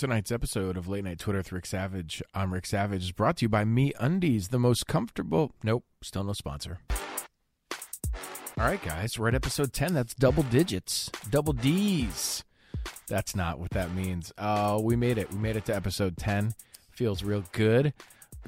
Tonight's 0.00 0.32
episode 0.32 0.78
of 0.78 0.88
Late 0.88 1.04
Night 1.04 1.18
Twitter 1.18 1.40
with 1.40 1.52
Rick 1.52 1.66
Savage, 1.66 2.22
I'm 2.32 2.54
Rick 2.54 2.64
Savage, 2.64 3.02
is 3.02 3.12
brought 3.12 3.36
to 3.36 3.44
you 3.44 3.50
by 3.50 3.64
MeUndies, 3.64 4.48
the 4.48 4.58
most 4.58 4.86
comfortable. 4.86 5.52
Nope, 5.62 5.84
still 6.00 6.24
no 6.24 6.32
sponsor. 6.32 6.78
All 7.70 8.64
right, 8.64 8.82
guys, 8.82 9.18
we're 9.18 9.28
at 9.28 9.34
episode 9.34 9.74
10. 9.74 9.92
That's 9.92 10.14
double 10.14 10.42
digits, 10.44 11.10
double 11.28 11.52
D's. 11.52 12.44
That's 13.08 13.36
not 13.36 13.58
what 13.58 13.72
that 13.72 13.92
means. 13.92 14.32
Uh, 14.38 14.80
we 14.82 14.96
made 14.96 15.18
it. 15.18 15.30
We 15.34 15.38
made 15.38 15.56
it 15.56 15.66
to 15.66 15.76
episode 15.76 16.16
10. 16.16 16.54
Feels 16.92 17.22
real 17.22 17.44
good. 17.52 17.92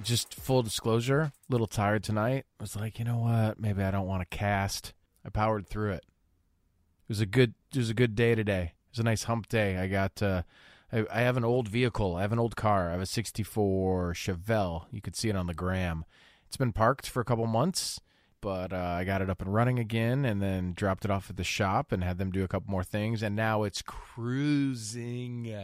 Just 0.03 0.34
full 0.34 0.62
disclosure, 0.62 1.21
a 1.21 1.32
little 1.50 1.66
tired 1.66 2.03
tonight. 2.03 2.46
I 2.59 2.62
was 2.62 2.77
like, 2.77 2.98
you 2.98 3.05
know 3.05 3.19
what? 3.19 3.61
Maybe 3.61 3.82
I 3.82 3.91
don't 3.91 4.07
want 4.07 4.23
to 4.23 4.37
cast. 4.39 4.95
I 5.23 5.29
powered 5.29 5.69
through 5.69 5.91
it. 5.91 6.05
It 6.07 7.09
was 7.09 7.21
a 7.21 7.27
good. 7.27 7.53
It 7.75 7.79
was 7.79 7.91
a 7.91 7.95
good 7.95 8.14
day 8.14 8.34
today. 8.34 8.73
It 8.73 8.93
was 8.93 9.00
a 9.00 9.05
nice 9.05 9.25
hump 9.25 9.50
day. 9.50 9.77
I 9.77 9.87
got. 9.89 10.23
Uh, 10.23 10.45
I, 10.93 11.22
have 11.22 11.38
an 11.38 11.45
old 11.45 11.68
vehicle. 11.68 12.16
I 12.16 12.22
have 12.22 12.32
an 12.32 12.38
old 12.38 12.54
car. 12.54 12.88
I 12.88 12.93
have 12.93 13.00
a 13.00 13.06
'64 13.06 14.12
Chevelle. 14.12 14.85
You 14.90 15.00
could 15.00 15.17
see 15.17 15.30
it 15.30 15.36
on 15.36 15.46
the 15.46 15.54
gram. 15.54 16.04
It's 16.46 16.57
been 16.57 16.72
parked 16.72 17.08
for 17.08 17.21
a 17.21 17.25
couple 17.25 17.46
months, 17.46 17.98
but 18.43 18.75
uh, 18.75 18.76
I 18.76 19.04
got 19.04 19.22
it 19.22 19.31
up 19.31 19.40
and 19.40 19.54
running 19.54 19.79
again, 19.79 20.26
and 20.26 20.43
then 20.43 20.75
dropped 20.75 21.07
it 21.07 21.11
off 21.11 21.31
at 21.31 21.36
the 21.36 21.44
shop 21.44 21.93
and 21.93 22.04
had 22.04 22.18
them 22.18 22.31
do 22.31 22.44
a 22.44 22.48
couple 22.48 22.70
more 22.70 22.84
things, 22.84 23.22
and 23.22 23.34
now 23.34 23.62
it's 23.62 23.81
cruising, 23.81 25.54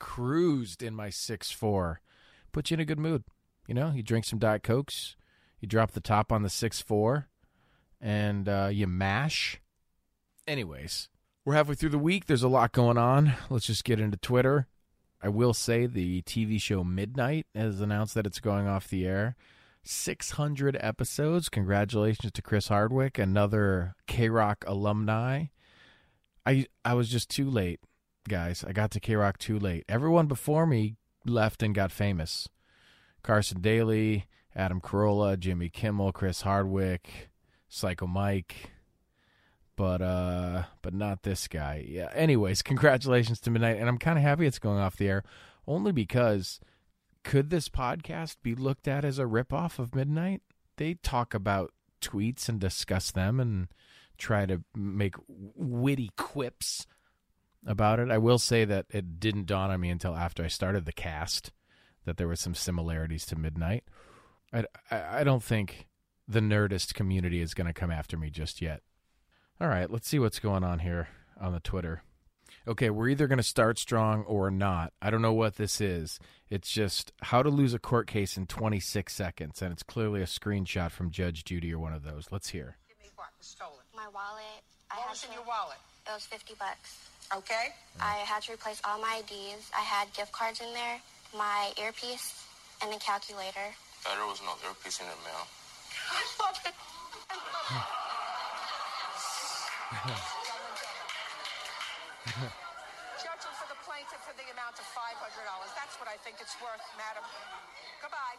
cruised 0.00 0.82
in 0.82 0.94
my 0.94 1.10
six-four. 1.10 2.00
Put 2.50 2.70
you 2.70 2.74
in 2.74 2.80
a 2.80 2.84
good 2.84 2.98
mood. 2.98 3.24
You 3.68 3.74
know, 3.74 3.92
you 3.94 4.02
drink 4.02 4.24
some 4.24 4.40
diet 4.40 4.64
cokes, 4.64 5.14
you 5.60 5.68
drop 5.68 5.92
the 5.92 6.00
top 6.00 6.32
on 6.32 6.42
the 6.42 6.50
six-four, 6.50 7.28
and 8.00 8.48
uh, 8.48 8.70
you 8.72 8.88
mash. 8.88 9.60
Anyways, 10.48 11.08
we're 11.48 11.54
halfway 11.54 11.74
through 11.74 11.88
the 11.88 11.98
week. 11.98 12.26
There's 12.26 12.42
a 12.42 12.48
lot 12.48 12.72
going 12.72 12.98
on. 12.98 13.32
Let's 13.48 13.64
just 13.64 13.82
get 13.82 13.98
into 13.98 14.18
Twitter. 14.18 14.66
I 15.22 15.30
will 15.30 15.54
say 15.54 15.86
the 15.86 16.20
TV 16.20 16.60
show 16.60 16.84
Midnight 16.84 17.46
has 17.54 17.80
announced 17.80 18.14
that 18.16 18.26
it's 18.26 18.38
going 18.38 18.66
off 18.66 18.86
the 18.86 19.06
air. 19.06 19.34
600 19.82 20.76
episodes. 20.78 21.48
Congratulations 21.48 22.32
to 22.32 22.42
Chris 22.42 22.68
Hardwick, 22.68 23.18
another 23.18 23.94
KROQ 24.06 24.56
alumni. 24.66 25.46
I 26.44 26.66
I 26.84 26.92
was 26.92 27.08
just 27.08 27.30
too 27.30 27.48
late, 27.48 27.80
guys. 28.28 28.62
I 28.62 28.72
got 28.72 28.90
to 28.90 29.00
KROQ 29.00 29.38
too 29.38 29.58
late. 29.58 29.86
Everyone 29.88 30.26
before 30.26 30.66
me 30.66 30.96
left 31.24 31.62
and 31.62 31.74
got 31.74 31.90
famous. 31.90 32.46
Carson 33.22 33.62
Daly, 33.62 34.26
Adam 34.54 34.82
Carolla, 34.82 35.38
Jimmy 35.38 35.70
Kimmel, 35.70 36.12
Chris 36.12 36.42
Hardwick, 36.42 37.30
Psycho 37.70 38.06
Mike, 38.06 38.72
but 39.78 40.02
uh 40.02 40.64
but 40.82 40.92
not 40.92 41.22
this 41.22 41.46
guy. 41.46 41.86
Yeah. 41.88 42.10
Anyways, 42.12 42.62
congratulations 42.62 43.38
to 43.40 43.50
Midnight 43.50 43.78
and 43.78 43.88
I'm 43.88 43.96
kind 43.96 44.18
of 44.18 44.24
happy 44.24 44.44
it's 44.44 44.58
going 44.58 44.80
off 44.80 44.96
the 44.96 45.08
air 45.08 45.22
only 45.68 45.92
because 45.92 46.58
could 47.22 47.50
this 47.50 47.68
podcast 47.68 48.38
be 48.42 48.56
looked 48.56 48.88
at 48.88 49.04
as 49.04 49.20
a 49.20 49.24
ripoff 49.24 49.78
of 49.78 49.94
Midnight? 49.94 50.42
They 50.78 50.94
talk 50.94 51.32
about 51.32 51.72
tweets 52.00 52.48
and 52.48 52.58
discuss 52.58 53.12
them 53.12 53.38
and 53.38 53.68
try 54.18 54.46
to 54.46 54.64
make 54.74 55.14
witty 55.28 56.10
quips 56.16 56.84
about 57.64 58.00
it. 58.00 58.10
I 58.10 58.18
will 58.18 58.38
say 58.38 58.64
that 58.64 58.86
it 58.90 59.20
didn't 59.20 59.46
dawn 59.46 59.70
on 59.70 59.80
me 59.80 59.90
until 59.90 60.16
after 60.16 60.42
I 60.42 60.48
started 60.48 60.86
the 60.86 60.92
cast 60.92 61.52
that 62.04 62.16
there 62.16 62.26
were 62.26 62.34
some 62.34 62.54
similarities 62.54 63.26
to 63.26 63.36
Midnight. 63.36 63.84
I, 64.52 64.64
I, 64.90 65.20
I 65.20 65.24
don't 65.24 65.42
think 65.42 65.86
the 66.26 66.40
Nerdist 66.40 66.94
community 66.94 67.40
is 67.40 67.54
going 67.54 67.68
to 67.68 67.72
come 67.72 67.92
after 67.92 68.16
me 68.16 68.30
just 68.30 68.60
yet. 68.60 68.82
All 69.60 69.68
right, 69.68 69.90
let's 69.90 70.08
see 70.08 70.18
what's 70.18 70.38
going 70.38 70.62
on 70.62 70.78
here 70.80 71.08
on 71.40 71.52
the 71.52 71.60
Twitter. 71.60 72.02
Okay, 72.66 72.90
we're 72.90 73.08
either 73.08 73.26
going 73.26 73.38
to 73.38 73.42
start 73.42 73.78
strong 73.78 74.22
or 74.24 74.50
not. 74.50 74.92
I 75.00 75.10
don't 75.10 75.22
know 75.22 75.32
what 75.32 75.56
this 75.56 75.80
is. 75.80 76.20
It's 76.50 76.70
just 76.70 77.12
how 77.22 77.42
to 77.42 77.48
lose 77.48 77.74
a 77.74 77.78
court 77.78 78.06
case 78.06 78.36
in 78.36 78.46
26 78.46 79.12
seconds, 79.12 79.62
and 79.62 79.72
it's 79.72 79.82
clearly 79.82 80.20
a 80.22 80.26
screenshot 80.26 80.90
from 80.90 81.10
Judge 81.10 81.44
Judy 81.44 81.72
or 81.72 81.78
one 81.78 81.92
of 81.92 82.04
those. 82.04 82.28
Let's 82.30 82.50
hear. 82.50 82.76
Give 82.88 82.98
me 83.02 83.10
what 83.16 83.28
was 83.38 83.46
stolen. 83.46 83.80
My 83.96 84.06
wallet. 84.14 84.44
I 84.90 84.96
What 84.96 85.02
had 85.04 85.10
was 85.10 85.20
to, 85.22 85.28
in 85.28 85.32
your 85.34 85.44
wallet? 85.44 85.78
It 86.06 86.12
was 86.12 86.24
50 86.26 86.54
bucks. 86.58 87.08
Okay. 87.34 87.68
I 88.00 88.18
had 88.24 88.42
to 88.44 88.52
replace 88.52 88.80
all 88.84 89.00
my 89.00 89.22
IDs. 89.24 89.70
I 89.76 89.80
had 89.80 90.12
gift 90.12 90.32
cards 90.32 90.60
in 90.60 90.72
there, 90.72 91.00
my 91.36 91.72
earpiece, 91.82 92.44
and 92.82 92.94
a 92.94 92.98
calculator. 92.98 93.74
There 94.04 94.26
was 94.26 94.40
no 94.44 94.54
earpiece 94.68 95.00
in 95.00 95.06
the 95.06 95.16
mail. 95.26 95.46
I 99.90 100.08
love 100.08 100.76
it. 102.28 102.52
Judging 103.24 103.54
for 103.56 103.68
the 103.72 103.78
plaintiff 103.84 104.20
for 104.26 104.34
the 104.36 104.44
amount 104.52 104.76
of 104.76 104.86
five 104.92 105.16
hundred 105.16 105.46
dollars. 105.48 105.72
That's 105.74 105.96
what 105.98 106.08
I 106.08 106.16
think 106.20 106.36
it's 106.40 106.54
worth, 106.60 106.84
madam. 106.96 107.24
Goodbye. 108.02 108.36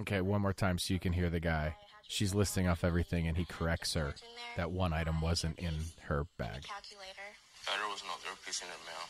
Okay, 0.00 0.20
one 0.20 0.42
more 0.42 0.52
time 0.52 0.78
so 0.78 0.92
you 0.92 1.00
can 1.00 1.12
hear 1.12 1.30
the 1.30 1.40
guy. 1.40 1.74
She's 2.08 2.34
listing 2.34 2.68
off 2.68 2.84
everything, 2.84 3.26
and 3.26 3.36
he 3.36 3.44
corrects 3.44 3.94
her 3.94 4.14
that 4.56 4.70
one 4.70 4.92
item 4.92 5.20
wasn't 5.20 5.58
in 5.58 5.74
her 6.02 6.26
bag. 6.38 6.62
Calculator. 6.64 7.34
There 7.66 7.88
was 7.88 8.02
no 8.04 8.12
earpiece 8.30 8.62
in 8.62 8.68
the 8.68 8.76
mail. 8.86 9.08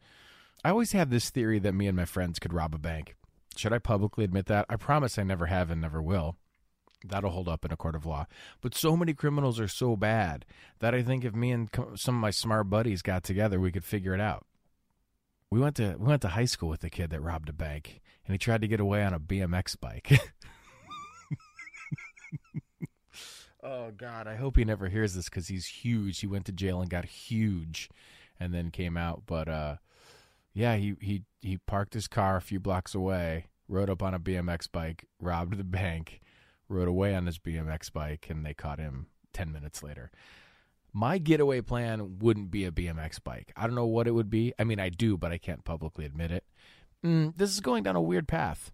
I 0.64 0.70
always 0.70 0.92
had 0.92 1.10
this 1.10 1.30
theory 1.30 1.58
that 1.60 1.74
me 1.74 1.86
and 1.88 1.96
my 1.96 2.04
friends 2.04 2.38
could 2.38 2.52
rob 2.52 2.74
a 2.74 2.78
bank. 2.78 3.16
Should 3.56 3.72
I 3.72 3.78
publicly 3.78 4.24
admit 4.24 4.46
that? 4.46 4.66
I 4.68 4.76
promise 4.76 5.18
I 5.18 5.24
never 5.24 5.46
have 5.46 5.70
and 5.70 5.80
never 5.80 6.00
will. 6.00 6.36
That'll 7.04 7.30
hold 7.30 7.48
up 7.48 7.64
in 7.64 7.72
a 7.72 7.76
court 7.76 7.94
of 7.94 8.06
law. 8.06 8.26
But 8.60 8.74
so 8.74 8.96
many 8.96 9.14
criminals 9.14 9.60
are 9.60 9.68
so 9.68 9.96
bad 9.96 10.44
that 10.80 10.94
I 10.94 11.02
think 11.02 11.24
if 11.24 11.34
me 11.34 11.52
and 11.52 11.70
some 11.94 12.16
of 12.16 12.20
my 12.20 12.30
smart 12.30 12.68
buddies 12.68 13.02
got 13.02 13.22
together, 13.22 13.60
we 13.60 13.70
could 13.70 13.84
figure 13.84 14.14
it 14.14 14.20
out. 14.20 14.46
We 15.50 15.60
went 15.60 15.76
to 15.76 15.96
we 15.98 16.06
went 16.06 16.22
to 16.22 16.28
high 16.28 16.44
school 16.44 16.68
with 16.68 16.84
a 16.84 16.90
kid 16.90 17.10
that 17.10 17.22
robbed 17.22 17.48
a 17.48 17.52
bank, 17.52 18.00
and 18.26 18.34
he 18.34 18.38
tried 18.38 18.60
to 18.60 18.68
get 18.68 18.80
away 18.80 19.02
on 19.04 19.14
a 19.14 19.20
BMX 19.20 19.80
bike. 19.80 20.10
oh 23.62 23.90
God, 23.92 24.26
I 24.26 24.36
hope 24.36 24.56
he 24.56 24.64
never 24.64 24.88
hears 24.88 25.14
this 25.14 25.26
because 25.26 25.48
he's 25.48 25.66
huge. 25.66 26.20
He 26.20 26.26
went 26.26 26.46
to 26.46 26.52
jail 26.52 26.80
and 26.82 26.90
got 26.90 27.06
huge, 27.06 27.88
and 28.38 28.52
then 28.52 28.70
came 28.70 28.96
out. 28.96 29.22
But 29.24 29.48
uh, 29.48 29.76
yeah, 30.52 30.76
he 30.76 30.94
he 31.00 31.22
he 31.40 31.58
parked 31.58 31.94
his 31.94 32.08
car 32.08 32.36
a 32.36 32.40
few 32.42 32.60
blocks 32.60 32.94
away, 32.94 33.46
rode 33.68 33.90
up 33.90 34.02
on 34.02 34.14
a 34.14 34.20
BMX 34.20 34.70
bike, 34.70 35.04
robbed 35.20 35.56
the 35.56 35.64
bank, 35.64 36.20
rode 36.68 36.88
away 36.88 37.14
on 37.14 37.26
his 37.26 37.38
BMX 37.38 37.92
bike, 37.92 38.26
and 38.28 38.44
they 38.44 38.54
caught 38.54 38.78
him 38.78 39.06
ten 39.32 39.52
minutes 39.52 39.82
later. 39.82 40.10
My 40.92 41.18
getaway 41.18 41.60
plan 41.60 42.18
wouldn't 42.18 42.50
be 42.50 42.64
a 42.64 42.72
BMX 42.72 43.22
bike. 43.22 43.52
I 43.56 43.66
don't 43.66 43.76
know 43.76 43.86
what 43.86 44.08
it 44.08 44.12
would 44.12 44.30
be. 44.30 44.54
I 44.58 44.64
mean, 44.64 44.80
I 44.80 44.88
do, 44.88 45.16
but 45.16 45.32
I 45.32 45.38
can't 45.38 45.64
publicly 45.64 46.04
admit 46.04 46.32
it. 46.32 46.44
Mm, 47.04 47.36
this 47.36 47.50
is 47.50 47.60
going 47.60 47.82
down 47.82 47.94
a 47.94 48.00
weird 48.00 48.26
path. 48.26 48.72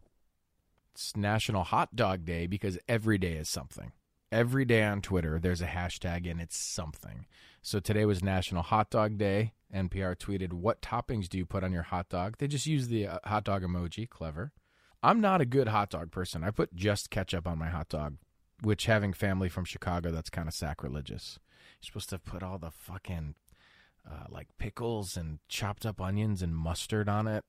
It's 0.95 1.17
National 1.17 1.65
Hot 1.65 1.97
Dog 1.97 2.25
Day 2.25 2.47
because 2.47 2.79
every 2.89 3.19
day 3.19 3.33
is 3.33 3.49
something. 3.49 3.93
Every 4.31 4.65
day 4.65 4.85
on 4.85 5.03
Twitter, 5.03 5.39
there's 5.39 5.61
a 5.61 5.67
hashtag 5.67 6.31
and 6.31 6.41
it's 6.41 6.57
something. 6.57 7.27
So 7.63 7.81
today 7.81 8.05
was 8.05 8.23
National 8.23 8.63
Hot 8.63 8.91
Dog 8.91 9.19
Day. 9.19 9.53
NPR 9.75 10.17
tweeted, 10.17 10.53
What 10.53 10.81
toppings 10.81 11.29
do 11.29 11.37
you 11.37 11.45
put 11.45 11.65
on 11.65 11.73
your 11.73 11.83
hot 11.83 12.09
dog? 12.09 12.37
They 12.39 12.47
just 12.47 12.67
use 12.67 12.89
the 12.89 13.07
uh, 13.07 13.19
hot 13.25 13.45
dog 13.45 13.63
emoji. 13.63 14.09
Clever. 14.09 14.53
I'm 15.03 15.21
not 15.21 15.41
a 15.41 15.47
good 15.47 15.69
hot 15.69 15.91
dog 15.91 16.11
person. 16.11 16.45
I 16.45 16.51
put 16.51 16.75
just 16.75 17.11
ketchup 17.11 17.47
on 17.47 17.59
my 17.59 17.69
hot 17.69 17.89
dog, 17.89 18.17
which, 18.63 18.87
having 18.87 19.13
family 19.13 19.49
from 19.49 19.65
Chicago, 19.65 20.11
that's 20.11 20.31
kind 20.31 20.49
of 20.49 20.55
sacrilegious. 20.55 21.39
You're 21.81 21.87
supposed 21.87 22.11
to 22.11 22.19
put 22.19 22.43
all 22.43 22.59
the 22.59 22.71
fucking 22.71 23.35
uh, 24.11 24.25
like 24.31 24.49
pickles 24.59 25.17
and 25.17 25.41
chopped 25.49 25.85
up 25.85 26.01
onions 26.01 26.41
and 26.41 26.57
mustard 26.57 27.09
on 27.09 27.27
it. 27.27 27.45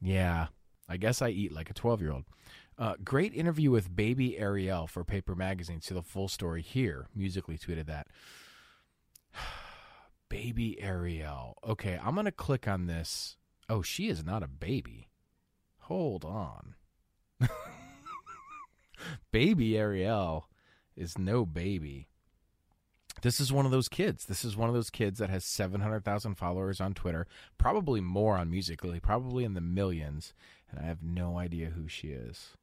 Yeah, 0.00 0.46
I 0.88 0.96
guess 0.96 1.20
I 1.20 1.28
eat 1.28 1.52
like 1.52 1.68
a 1.68 1.74
12 1.74 2.00
year 2.00 2.12
old. 2.12 2.24
Uh, 2.78 2.94
great 3.04 3.34
interview 3.34 3.70
with 3.70 3.94
Baby 3.94 4.38
Ariel 4.38 4.86
for 4.86 5.04
Paper 5.04 5.34
Magazine. 5.34 5.80
See 5.80 5.94
the 5.94 6.02
full 6.02 6.28
story 6.28 6.62
here. 6.62 7.08
Musical.ly 7.14 7.58
tweeted 7.58 7.86
that. 7.86 8.06
baby 10.28 10.80
Ariel. 10.80 11.56
Okay, 11.66 11.98
I'm 12.02 12.14
going 12.14 12.26
to 12.26 12.32
click 12.32 12.66
on 12.68 12.86
this. 12.86 13.36
Oh, 13.68 13.82
she 13.82 14.08
is 14.08 14.24
not 14.24 14.42
a 14.42 14.48
baby. 14.48 15.08
Hold 15.80 16.24
on. 16.24 16.74
baby 19.32 19.76
Ariel 19.76 20.48
is 20.96 21.18
no 21.18 21.44
baby. 21.44 22.08
This 23.22 23.40
is 23.40 23.52
one 23.52 23.64
of 23.64 23.72
those 23.72 23.88
kids. 23.88 24.26
This 24.26 24.44
is 24.44 24.56
one 24.56 24.68
of 24.68 24.74
those 24.74 24.90
kids 24.90 25.18
that 25.18 25.30
has 25.30 25.44
700,000 25.44 26.34
followers 26.34 26.80
on 26.80 26.94
Twitter, 26.94 27.26
probably 27.56 28.00
more 28.00 28.36
on 28.36 28.50
Musical.ly, 28.50 28.98
probably 28.98 29.44
in 29.44 29.54
the 29.54 29.60
millions, 29.60 30.34
and 30.70 30.80
I 30.80 30.84
have 30.84 31.02
no 31.02 31.38
idea 31.38 31.70
who 31.70 31.88
she 31.88 32.08
is. 32.08 32.56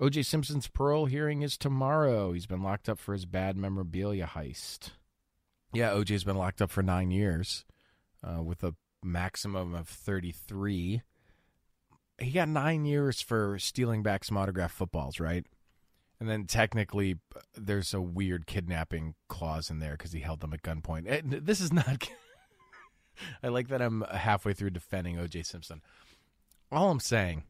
OJ 0.00 0.24
Simpson's 0.26 0.66
parole 0.66 1.06
hearing 1.06 1.42
is 1.42 1.56
tomorrow. 1.56 2.32
He's 2.32 2.46
been 2.46 2.62
locked 2.62 2.88
up 2.88 2.98
for 2.98 3.12
his 3.12 3.24
bad 3.24 3.56
memorabilia 3.56 4.26
heist. 4.26 4.90
Yeah, 5.72 5.90
OJ's 5.90 6.24
been 6.24 6.36
locked 6.36 6.60
up 6.60 6.70
for 6.70 6.82
nine 6.82 7.10
years 7.10 7.64
uh, 8.22 8.42
with 8.42 8.62
a 8.62 8.74
maximum 9.02 9.74
of 9.74 9.88
33. 9.88 11.02
He 12.18 12.30
got 12.30 12.48
nine 12.48 12.84
years 12.84 13.20
for 13.20 13.58
stealing 13.58 14.02
back 14.02 14.24
some 14.24 14.36
autographed 14.36 14.74
footballs, 14.74 15.18
right? 15.18 15.46
And 16.20 16.28
then 16.28 16.44
technically, 16.44 17.16
there's 17.56 17.92
a 17.94 18.00
weird 18.00 18.46
kidnapping 18.46 19.14
clause 19.28 19.70
in 19.70 19.80
there 19.80 19.92
because 19.92 20.12
he 20.12 20.20
held 20.20 20.40
them 20.40 20.52
at 20.52 20.62
gunpoint. 20.62 21.04
Eh, 21.08 21.22
This 21.24 21.60
is 21.60 21.72
not. 21.72 22.08
I 23.42 23.48
like 23.48 23.68
that 23.68 23.82
I'm 23.82 24.02
halfway 24.10 24.52
through 24.52 24.70
defending 24.70 25.18
O.J. 25.18 25.42
Simpson. 25.42 25.82
All 26.70 26.90
I'm 26.90 27.00
saying 27.00 27.44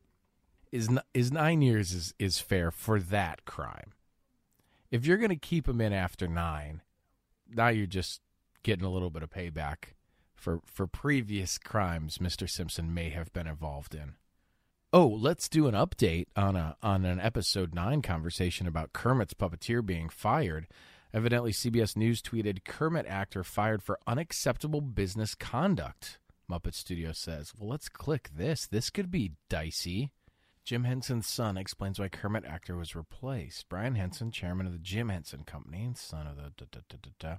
is 0.73 0.89
is 1.13 1.31
nine 1.31 1.61
years 1.61 1.93
is 1.93 2.15
is 2.19 2.39
fair 2.39 2.71
for 2.71 2.99
that 2.99 3.45
crime. 3.45 3.93
If 4.91 5.07
you're 5.07 5.19
going 5.19 5.29
to 5.31 5.37
keep 5.37 5.69
him 5.69 5.81
in 5.81 5.93
after 5.93 6.27
nine, 6.27 6.81
now 7.55 7.69
you're 7.69 7.87
just 7.87 8.21
getting 8.63 8.85
a 8.85 8.91
little 8.91 9.11
bit 9.11 9.23
of 9.23 9.31
payback 9.31 9.95
for 10.35 10.61
for 10.67 10.87
previous 10.87 11.59
crimes 11.59 12.19
Mr. 12.19 12.49
Simpson 12.49 12.93
may 12.93 13.11
have 13.11 13.33
been 13.33 13.47
involved 13.47 13.95
in. 13.95 14.15
Oh, 14.93 15.07
let's 15.07 15.49
do 15.49 15.69
an 15.69 15.75
update 15.75 16.27
on 16.37 16.57
a 16.57 16.77
on 16.83 17.05
an 17.05 17.21
episode 17.21 17.75
9 17.75 18.03
conversation 18.03 18.67
about 18.67 18.93
Kermit's 18.93 19.35
puppeteer 19.35 19.85
being 19.85 20.09
fired. 20.09 20.67
Evidently 21.15 21.53
CBS 21.53 21.97
News 21.97 22.23
tweeted 22.23 22.65
Kermit 22.65 23.07
actor 23.07 23.45
fired 23.45 23.83
for 23.83 23.99
unacceptable 24.07 24.81
business 24.81 25.35
conduct. 25.35 26.19
Muppet 26.51 26.75
Studio 26.75 27.13
says, 27.13 27.53
"Well, 27.57 27.71
let's 27.71 27.89
click 27.89 28.31
this. 28.35 28.67
This 28.67 28.91
could 28.91 29.11
be 29.11 29.33
dicey." 29.49 30.11
Jim 30.65 30.85
Henson's 30.85 31.27
son 31.27 31.57
explains 31.57 31.99
why 31.99 32.09
Kermit 32.09 32.45
actor 32.45 32.77
was 32.77 32.95
replaced. 32.95 33.69
Brian 33.69 33.97
Henson, 33.97 34.31
chairman 34.31 34.67
of 34.67 34.73
the 34.73 34.79
Jim 34.79 35.09
Henson 35.09 35.43
Company 35.43 35.83
and 35.83 35.99
son 35.99 36.27
of 36.27 36.37
the 36.37 36.53
da, 36.57 36.67
da, 36.71 36.81
da, 36.89 36.97
da, 37.03 37.11
da. 37.19 37.37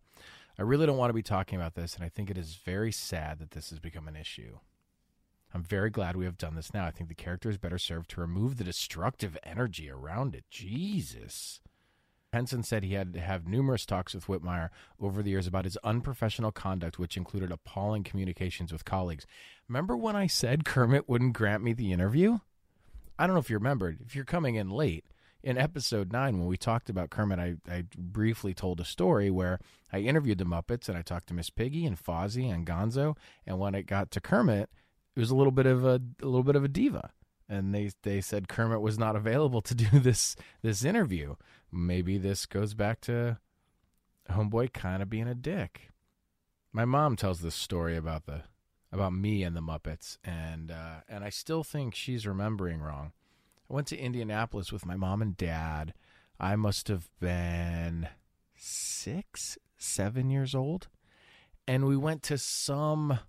I 0.60 0.62
really 0.62 0.86
don't 0.86 0.98
want 0.98 1.10
to 1.10 1.14
be 1.14 1.24
talking 1.24 1.58
about 1.58 1.76
this, 1.76 1.96
and 1.96 2.04
I 2.04 2.10
think 2.10 2.30
it 2.30 2.38
is 2.38 2.60
very 2.64 2.92
sad 2.92 3.40
that 3.40 3.52
this 3.52 3.70
has 3.70 3.80
become 3.80 4.08
an 4.08 4.18
issue. 4.18 4.60
I'm 5.54 5.64
very 5.64 5.90
glad 5.90 6.16
we 6.16 6.26
have 6.26 6.38
done 6.38 6.56
this 6.56 6.74
now. 6.74 6.86
I 6.86 6.92
think 6.92 7.08
the 7.08 7.16
character 7.16 7.50
is 7.50 7.58
better 7.58 7.78
served 7.78 8.10
to 8.12 8.22
remove 8.22 8.58
the 8.58 8.64
destructive 8.64 9.38
energy 9.44 9.90
around 9.90 10.36
it. 10.36 10.44
Jesus. 10.50 11.62
Henson 12.34 12.64
said 12.64 12.84
he 12.84 12.96
had 12.96 13.14
to 13.14 13.22
have 13.22 13.48
numerous 13.48 13.86
talks 13.86 14.16
with 14.16 14.26
Whitmire 14.26 14.70
over 15.00 15.22
the 15.22 15.30
years 15.30 15.46
about 15.48 15.66
his 15.66 15.78
unprofessional 15.78 16.52
conduct, 16.52 16.98
which 16.98 17.16
included 17.16 17.52
appalling 17.52 18.04
communications 18.04 18.74
with 18.74 18.84
colleagues. 18.84 19.28
Remember 19.70 19.96
when 19.96 20.16
I 20.16 20.26
said 20.28 20.66
Kermit 20.66 21.08
wouldn't 21.08 21.34
grant 21.34 21.64
me 21.64 21.74
the 21.74 21.94
interview? 21.94 22.40
I 23.18 23.28
don't 23.28 23.36
know 23.36 23.40
if 23.40 23.50
you 23.50 23.58
remembered. 23.58 24.00
If 24.06 24.16
you're 24.16 24.26
coming 24.26 24.56
in 24.56 24.70
late, 24.70 25.06
in 25.44 25.58
episode 25.58 26.12
nine, 26.12 26.40
when 26.40 26.48
we 26.48 26.58
talked 26.58 26.90
about 26.90 27.10
Kermit, 27.10 27.38
I, 27.38 27.56
I 27.70 27.84
briefly 27.98 28.54
told 28.54 28.80
a 28.80 28.86
story 28.86 29.30
where 29.30 29.60
I 29.92 30.00
interviewed 30.00 30.38
the 30.38 30.46
Muppets 30.46 30.88
and 30.88 30.98
I 30.98 31.02
talked 31.02 31.28
to 31.28 31.34
Miss 31.34 31.50
Piggy 31.50 31.86
and 31.86 32.02
Fozzie 32.02 32.52
and 32.52 32.66
Gonzo. 32.66 33.18
And 33.46 33.60
when 33.60 33.76
it 33.76 33.86
got 33.86 34.10
to 34.12 34.22
Kermit, 34.22 34.70
it 35.16 35.20
was 35.20 35.32
a 35.32 35.36
little 35.36 35.52
bit 35.52 35.66
of 35.66 35.86
a, 35.86 36.02
a 36.22 36.26
little 36.26 36.44
bit 36.44 36.56
of 36.56 36.64
a 36.64 36.70
diva. 36.70 37.12
And 37.50 37.76
they 37.76 37.92
they 38.04 38.22
said 38.22 38.48
Kermit 38.48 38.82
was 38.82 38.98
not 38.98 39.18
available 39.18 39.62
to 39.62 39.76
do 39.76 40.00
this 40.00 40.36
this 40.62 40.86
interview. 40.86 41.36
Maybe 41.72 42.18
this 42.18 42.46
goes 42.46 42.74
back 42.74 43.02
to 43.02 43.38
homeboy 44.32 44.72
kind 44.72 45.04
of 45.04 45.10
being 45.10 45.28
a 45.28 45.36
dick. 45.36 45.90
My 46.72 46.86
mom 46.86 47.16
tells 47.16 47.42
this 47.42 47.54
story 47.54 47.98
about 47.98 48.26
the 48.26 48.44
about 48.94 49.14
me 49.14 49.44
and 49.44 49.56
the 49.56 49.62
Muppets, 49.62 50.18
and 50.24 50.72
uh, 50.72 51.02
and 51.10 51.24
I 51.24 51.30
still 51.30 51.64
think 51.64 51.96
she's 51.96 52.28
remembering 52.28 52.80
wrong. 52.80 53.12
I 53.70 53.74
went 53.74 53.88
to 53.88 53.98
Indianapolis 53.98 54.72
with 54.72 54.86
my 54.86 54.96
mom 54.96 55.22
and 55.22 55.36
dad. 55.36 55.94
I 56.40 56.56
must 56.56 56.88
have 56.90 57.10
been 57.20 58.08
six, 58.56 59.58
seven 59.78 60.30
years 60.30 60.54
old, 60.54 60.90
and 61.68 61.86
we 61.86 61.98
went 61.98 62.22
to 62.24 62.38
some 62.38 63.20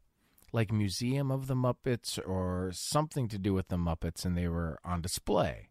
like 0.52 0.70
museum 0.70 1.30
of 1.30 1.46
the 1.46 1.56
Muppets 1.56 2.18
or 2.24 2.70
something 2.72 3.26
to 3.28 3.38
do 3.38 3.54
with 3.54 3.68
the 3.68 3.76
Muppets, 3.76 4.24
and 4.24 4.36
they 4.36 4.48
were 4.48 4.78
on 4.84 5.00
display. 5.00 5.70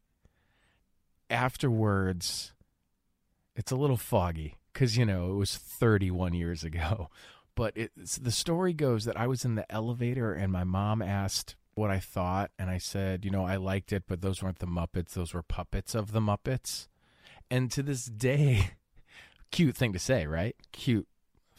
Afterwards, 1.30 2.54
it's 3.56 3.72
a 3.72 3.78
little 3.78 3.98
foggy 3.98 4.57
because 4.74 4.98
you 4.98 5.06
know 5.06 5.31
it 5.31 5.36
was 5.36 5.56
31 5.56 6.34
years 6.34 6.63
ago 6.63 7.10
but 7.56 7.74
it's 7.76 8.18
the 8.18 8.32
story 8.32 8.74
goes 8.74 9.06
that 9.06 9.18
I 9.18 9.28
was 9.28 9.46
in 9.46 9.56
the 9.56 9.72
elevator 9.72 10.34
and 10.34 10.52
my 10.52 10.64
mom 10.64 11.02
asked 11.02 11.56
what 11.76 11.90
I 11.90 12.00
thought 12.00 12.52
and 12.60 12.70
I 12.70 12.78
said, 12.78 13.26
you 13.26 13.32
know, 13.32 13.46
I 13.46 13.56
liked 13.56 13.92
it, 13.92 14.04
but 14.08 14.22
those 14.22 14.42
weren't 14.42 14.60
the 14.60 14.68
Muppets, 14.68 15.14
those 15.14 15.34
were 15.34 15.44
puppets 15.44 15.96
of 15.96 16.12
the 16.12 16.20
Muppets. 16.20 16.88
And 17.50 17.72
to 17.72 17.84
this 17.84 18.06
day, 18.06 18.72
cute 19.52 19.76
thing 19.76 19.94
to 19.94 20.00
say, 20.00 20.26
right? 20.26 20.56
Cute. 20.72 21.08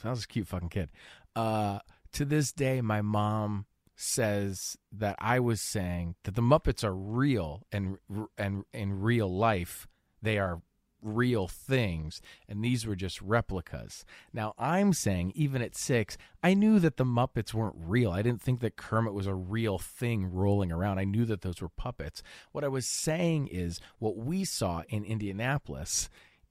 I 0.05 0.11
was 0.11 0.25
a 0.25 0.29
cute 0.29 0.49
fucking 0.49 0.69
kid. 0.69 0.91
Uh 1.35 1.79
to 2.12 2.25
this 2.25 2.52
day 2.52 2.81
my 2.81 3.02
mom 3.02 3.67
says 3.96 4.76
that 4.93 5.17
I 5.19 5.41
was 5.41 5.61
saying 5.61 6.17
that 6.25 6.35
the 6.35 6.43
Muppets 6.43 6.85
are 6.85 6.94
real 6.94 7.62
and 7.73 7.99
and 8.37 8.64
in 8.73 9.00
real 9.00 9.29
life 9.29 9.87
they 10.23 10.38
are 10.38 10.61
real 11.04 11.46
things 11.46 12.20
and 12.48 12.64
these 12.64 12.86
were 12.86 12.96
just 12.96 13.20
replicas. 13.20 14.04
Now 14.32 14.54
I'm 14.58 14.92
saying 14.92 15.32
even 15.34 15.62
at 15.62 15.76
6 15.76 16.16
I 16.42 16.54
knew 16.54 16.78
that 16.80 16.96
the 16.96 17.04
Muppets 17.04 17.54
weren't 17.54 17.76
real. 17.78 18.10
I 18.10 18.22
didn't 18.22 18.42
think 18.42 18.60
that 18.60 18.76
Kermit 18.76 19.14
was 19.14 19.26
a 19.26 19.34
real 19.34 19.78
thing 19.78 20.32
rolling 20.32 20.72
around. 20.72 20.98
I 20.98 21.04
knew 21.04 21.24
that 21.26 21.42
those 21.42 21.60
were 21.60 21.68
puppets. 21.68 22.22
What 22.52 22.64
I 22.64 22.68
was 22.68 22.86
saying 22.86 23.48
is 23.48 23.80
what 23.98 24.16
we 24.16 24.44
saw 24.44 24.82
in 24.88 25.04
Indianapolis 25.04 26.08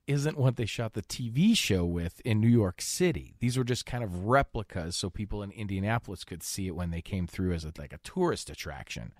isn't 0.08 0.38
what 0.38 0.58
they 0.58 0.66
shot 0.66 0.94
the 0.94 1.02
TV 1.02 1.56
show 1.56 1.86
with 1.86 2.22
in 2.26 2.42
New 2.42 2.50
York 2.50 2.82
City. 2.82 3.36
These 3.40 3.58
were 3.58 3.64
just 3.64 3.86
kind 3.86 4.04
of 4.04 4.26
replicas 4.26 4.96
so 4.96 5.10
people 5.10 5.42
in 5.42 5.52
Indianapolis 5.52 6.24
could 6.24 6.44
see 6.44 6.68
it 6.68 6.76
when 6.76 6.92
they 6.92 7.02
came 7.02 7.28
through 7.28 7.54
as 7.54 7.64
a, 7.64 7.72
like 7.78 7.94
a 7.94 8.00
tourist 8.00 8.50
attraction. 8.50 9.14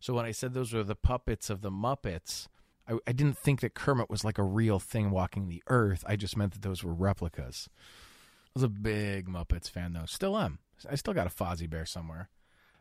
So 0.00 0.14
when 0.14 0.26
I 0.26 0.32
said 0.32 0.52
those 0.52 0.72
were 0.72 0.84
the 0.84 0.94
puppets 0.94 1.48
of 1.48 1.62
the 1.62 1.70
Muppets, 1.70 2.48
I, 2.88 2.98
I 3.06 3.12
didn't 3.12 3.38
think 3.38 3.60
that 3.60 3.74
Kermit 3.74 4.10
was 4.10 4.24
like 4.24 4.38
a 4.38 4.44
real 4.44 4.78
thing 4.78 5.10
walking 5.10 5.48
the 5.48 5.62
earth. 5.68 6.04
I 6.06 6.16
just 6.16 6.36
meant 6.36 6.52
that 6.52 6.62
those 6.62 6.82
were 6.82 6.94
replicas. 6.94 7.68
I 7.78 8.50
was 8.54 8.62
a 8.62 8.68
big 8.68 9.28
Muppets 9.28 9.70
fan, 9.70 9.92
though. 9.92 10.06
Still 10.06 10.36
am. 10.36 10.58
I 10.88 10.94
still 10.94 11.14
got 11.14 11.26
a 11.26 11.30
Fozzie 11.30 11.68
Bear 11.68 11.86
somewhere. 11.86 12.28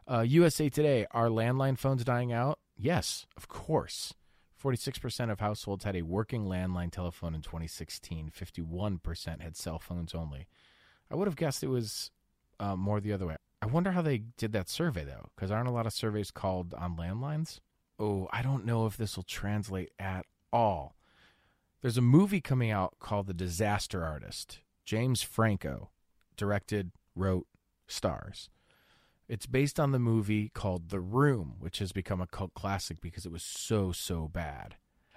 Uh, 0.09 0.21
USA 0.21 0.69
Today, 0.69 1.07
are 1.11 1.27
landline 1.27 1.77
phones 1.77 2.03
dying 2.03 2.31
out? 2.31 2.59
Yes, 2.77 3.25
of 3.35 3.47
course. 3.47 4.13
46% 4.61 5.31
of 5.31 5.39
households 5.39 5.83
had 5.83 5.95
a 5.95 6.01
working 6.01 6.45
landline 6.45 6.91
telephone 6.91 7.35
in 7.35 7.41
2016. 7.41 8.31
51% 8.31 9.41
had 9.41 9.55
cell 9.55 9.79
phones 9.79 10.13
only. 10.13 10.47
I 11.11 11.15
would 11.15 11.27
have 11.27 11.35
guessed 11.35 11.63
it 11.63 11.67
was 11.67 12.11
uh, 12.59 12.75
more 12.75 12.99
the 12.99 13.13
other 13.13 13.27
way. 13.27 13.35
I 13.61 13.67
wonder 13.67 13.91
how 13.91 14.01
they 14.01 14.19
did 14.37 14.51
that 14.53 14.69
survey, 14.69 15.03
though, 15.03 15.29
because 15.35 15.51
aren't 15.51 15.67
a 15.67 15.71
lot 15.71 15.85
of 15.85 15.93
surveys 15.93 16.31
called 16.31 16.73
on 16.75 16.97
landlines? 16.97 17.59
Oh, 17.99 18.27
I 18.31 18.41
don't 18.41 18.65
know 18.65 18.85
if 18.85 18.97
this 18.97 19.15
will 19.15 19.23
translate 19.23 19.91
at 19.99 20.25
all. 20.51 20.95
There's 21.81 21.97
a 21.97 22.01
movie 22.01 22.41
coming 22.41 22.71
out 22.71 22.95
called 22.99 23.27
The 23.27 23.33
Disaster 23.33 24.03
Artist. 24.03 24.59
James 24.85 25.21
Franco 25.21 25.91
directed, 26.35 26.91
wrote, 27.15 27.47
stars. 27.87 28.49
It's 29.27 29.45
based 29.45 29.79
on 29.79 29.91
the 29.91 29.99
movie 29.99 30.49
called 30.49 30.89
The 30.89 30.99
Room, 30.99 31.55
which 31.59 31.79
has 31.79 31.91
become 31.91 32.21
a 32.21 32.27
cult 32.27 32.53
classic 32.53 33.01
because 33.01 33.25
it 33.25 33.31
was 33.31 33.43
so, 33.43 33.91
so 33.91 34.27
bad. 34.27 34.75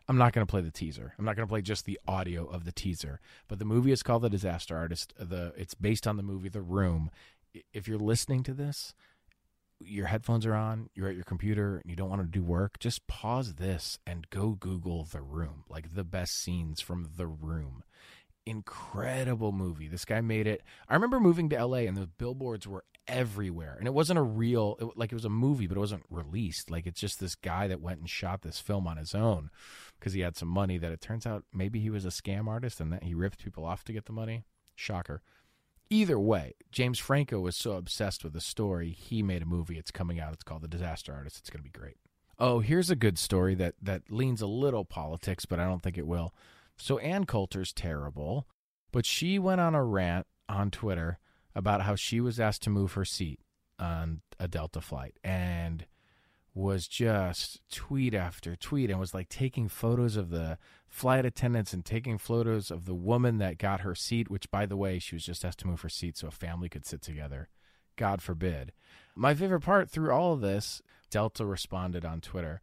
I'm 0.09 0.17
not 0.17 0.33
going 0.33 0.47
to 0.47 0.51
play 0.51 0.63
the 0.63 0.71
teaser. 0.71 1.15
I'm 1.19 1.25
not 1.27 1.37
going 1.37 1.47
to 1.47 1.51
play 1.51 1.61
just 1.61 1.85
the 1.85 2.01
audio 2.09 2.47
of 2.47 2.65
the 2.65 2.73
teaser. 2.73 3.21
But 3.47 3.59
the 3.59 3.67
movie 3.67 3.93
is 3.93 4.03
called 4.03 4.23
The 4.23 4.31
Disaster 4.31 4.77
Artist. 4.77 5.13
The 5.19 5.53
it's 5.57 5.75
based 5.75 6.07
on 6.07 6.17
the 6.17 6.23
movie 6.23 6.49
The 6.49 6.63
Room. 6.63 7.11
If 7.75 7.87
you're 7.87 7.99
listening 7.99 8.43
to 8.45 8.55
this, 8.55 8.95
your 9.81 10.07
headphones 10.07 10.45
are 10.47 10.55
on, 10.55 10.91
you're 10.95 11.09
at 11.09 11.15
your 11.15 11.25
computer, 11.25 11.77
and 11.77 11.91
you 11.91 11.97
don't 11.97 12.11
want 12.11 12.23
to 12.23 12.29
do 12.29 12.43
work, 12.43 12.79
just 12.79 13.07
pause 13.07 13.55
this 13.55 13.99
and 14.07 14.29
go 14.31 14.51
Google 14.51 15.05
The 15.05 15.23
Room, 15.23 15.65
like 15.69 15.95
the 15.95 16.05
best 16.05 16.43
scenes 16.43 16.81
from 16.81 17.11
The 17.17 17.27
Room. 17.27 17.85
Incredible 18.47 19.53
movie. 19.53 19.89
This 19.89 20.05
guy 20.05 20.21
made 20.21 20.47
it. 20.47 20.63
I 20.89 20.95
remember 20.95 21.21
moving 21.21 21.51
to 21.51 21.65
LA 21.65 21.79
and 21.79 21.97
the 21.97 22.07
billboards 22.07 22.67
were 22.67 22.85
everywhere. 23.07 23.77
And 23.79 23.87
it 23.87 23.95
wasn't 23.95 24.19
a 24.19 24.23
real, 24.23 24.77
it, 24.81 24.97
like 24.97 25.13
it 25.13 25.17
was 25.17 25.25
a 25.25 25.31
movie, 25.31 25.67
but 25.67 25.77
it 25.77 25.81
wasn't 25.81 26.05
released. 26.11 26.71
Like 26.71 26.87
it's 26.87 27.01
just 27.01 27.21
this 27.21 27.35
guy 27.35 27.69
that 27.69 27.81
went 27.81 28.01
and 28.01 28.09
shot 28.09 28.43
this 28.43 28.59
film 28.59 28.87
on 28.87 28.97
his 28.97 29.15
own 29.15 29.51
because 29.99 30.15
he 30.15 30.21
had 30.21 30.37
some 30.37 30.49
money 30.49 30.79
that 30.79 30.93
it 30.93 31.01
turns 31.01 31.27
out 31.27 31.45
maybe 31.53 31.79
he 31.79 31.91
was 31.91 32.05
a 32.05 32.09
scam 32.09 32.49
artist 32.49 32.81
and 32.81 32.93
that 32.93 33.05
he 33.05 33.15
ripped 33.15 33.45
people 33.45 33.65
off 33.65 33.85
to 33.85 33.93
get 33.93 34.07
the 34.07 34.13
money. 34.13 34.45
Shocker 34.75 35.23
either 35.91 36.19
way, 36.19 36.55
James 36.71 36.99
Franco 36.99 37.41
was 37.41 37.57
so 37.57 37.73
obsessed 37.73 38.25
with 38.25 38.33
the 38.33 38.41
story, 38.41 38.91
he 38.91 39.23
made 39.23 39.43
a 39.43 39.47
movie. 39.47 39.79
It's 39.79 39.91
coming 39.91 40.21
out. 40.21 40.33
It's 40.33 40.43
called 40.43 40.63
The 40.63 40.69
Disaster 40.69 41.13
Artist. 41.13 41.39
It's 41.39 41.51
going 41.51 41.63
to 41.63 41.71
be 41.71 41.79
great. 41.79 41.97
Oh, 42.39 42.61
here's 42.61 42.91
a 42.91 42.97
good 42.97 43.19
story 43.19 43.55
that 43.57 43.75
that 43.83 44.11
leans 44.11 44.41
a 44.41 44.47
little 44.47 44.85
politics, 44.85 45.45
but 45.45 45.59
I 45.59 45.65
don't 45.65 45.83
think 45.83 45.99
it 45.99 46.07
will. 46.07 46.35
So 46.77 46.99
Ann 46.99 47.27
Coulter's 47.27 47.73
terrible, 47.73 48.47
but 48.93 49.05
she 49.05 49.39
went 49.39 49.61
on 49.61 49.75
a 49.75 49.85
rant 49.85 50.27
on 50.49 50.71
Twitter 50.71 51.19
about 51.55 51.83
how 51.83 51.97
she 51.97 52.21
was 52.21 52.39
asked 52.39 52.63
to 52.63 52.71
move 52.71 52.93
her 52.93 53.05
seat 53.05 53.41
on 53.79 54.21
a 54.39 54.47
Delta 54.47 54.81
flight 54.81 55.17
and 55.25 55.87
was 56.59 56.89
just 56.89 57.61
tweet 57.71 58.15
after 58.15 58.57
tweet 58.57 58.91
and 58.91 58.99
was 58.99 59.15
like 59.15 59.29
taking 59.29 59.69
photos 59.69 60.17
of 60.17 60.31
the 60.31 60.59
flight 60.89 61.25
attendants 61.25 61.73
and 61.73 61.85
taking 61.85 62.19
photos 62.19 62.73
of 62.73 62.85
the 62.85 62.95
woman 62.95 63.39
that 63.39 63.59
got 63.59 63.83
her 63.83 63.95
seat, 63.95 64.29
which, 64.29 64.51
by 64.51 64.67
the 64.67 64.77
way, 64.77 64.99
she 64.99 65.15
was 65.15 65.25
just 65.25 65.45
asked 65.45 65.61
to 65.61 65.69
move 65.69 65.83
her 65.83 65.89
seat 65.89 66.17
so 66.17 66.27
a 66.27 66.33
family 66.33 66.69
could 66.69 66.85
sit 66.85 67.01
together. 67.01 67.49
God 67.97 68.21
forbid. 68.21 68.73
My 69.15 69.35
favorite 69.35 69.61
part 69.61 69.89
through 69.89 70.11
all 70.11 70.33
of 70.33 70.41
this, 70.41 70.83
Delta 71.11 71.47
responded 71.47 72.05
on 72.05 72.21
Twitter. 72.21 72.61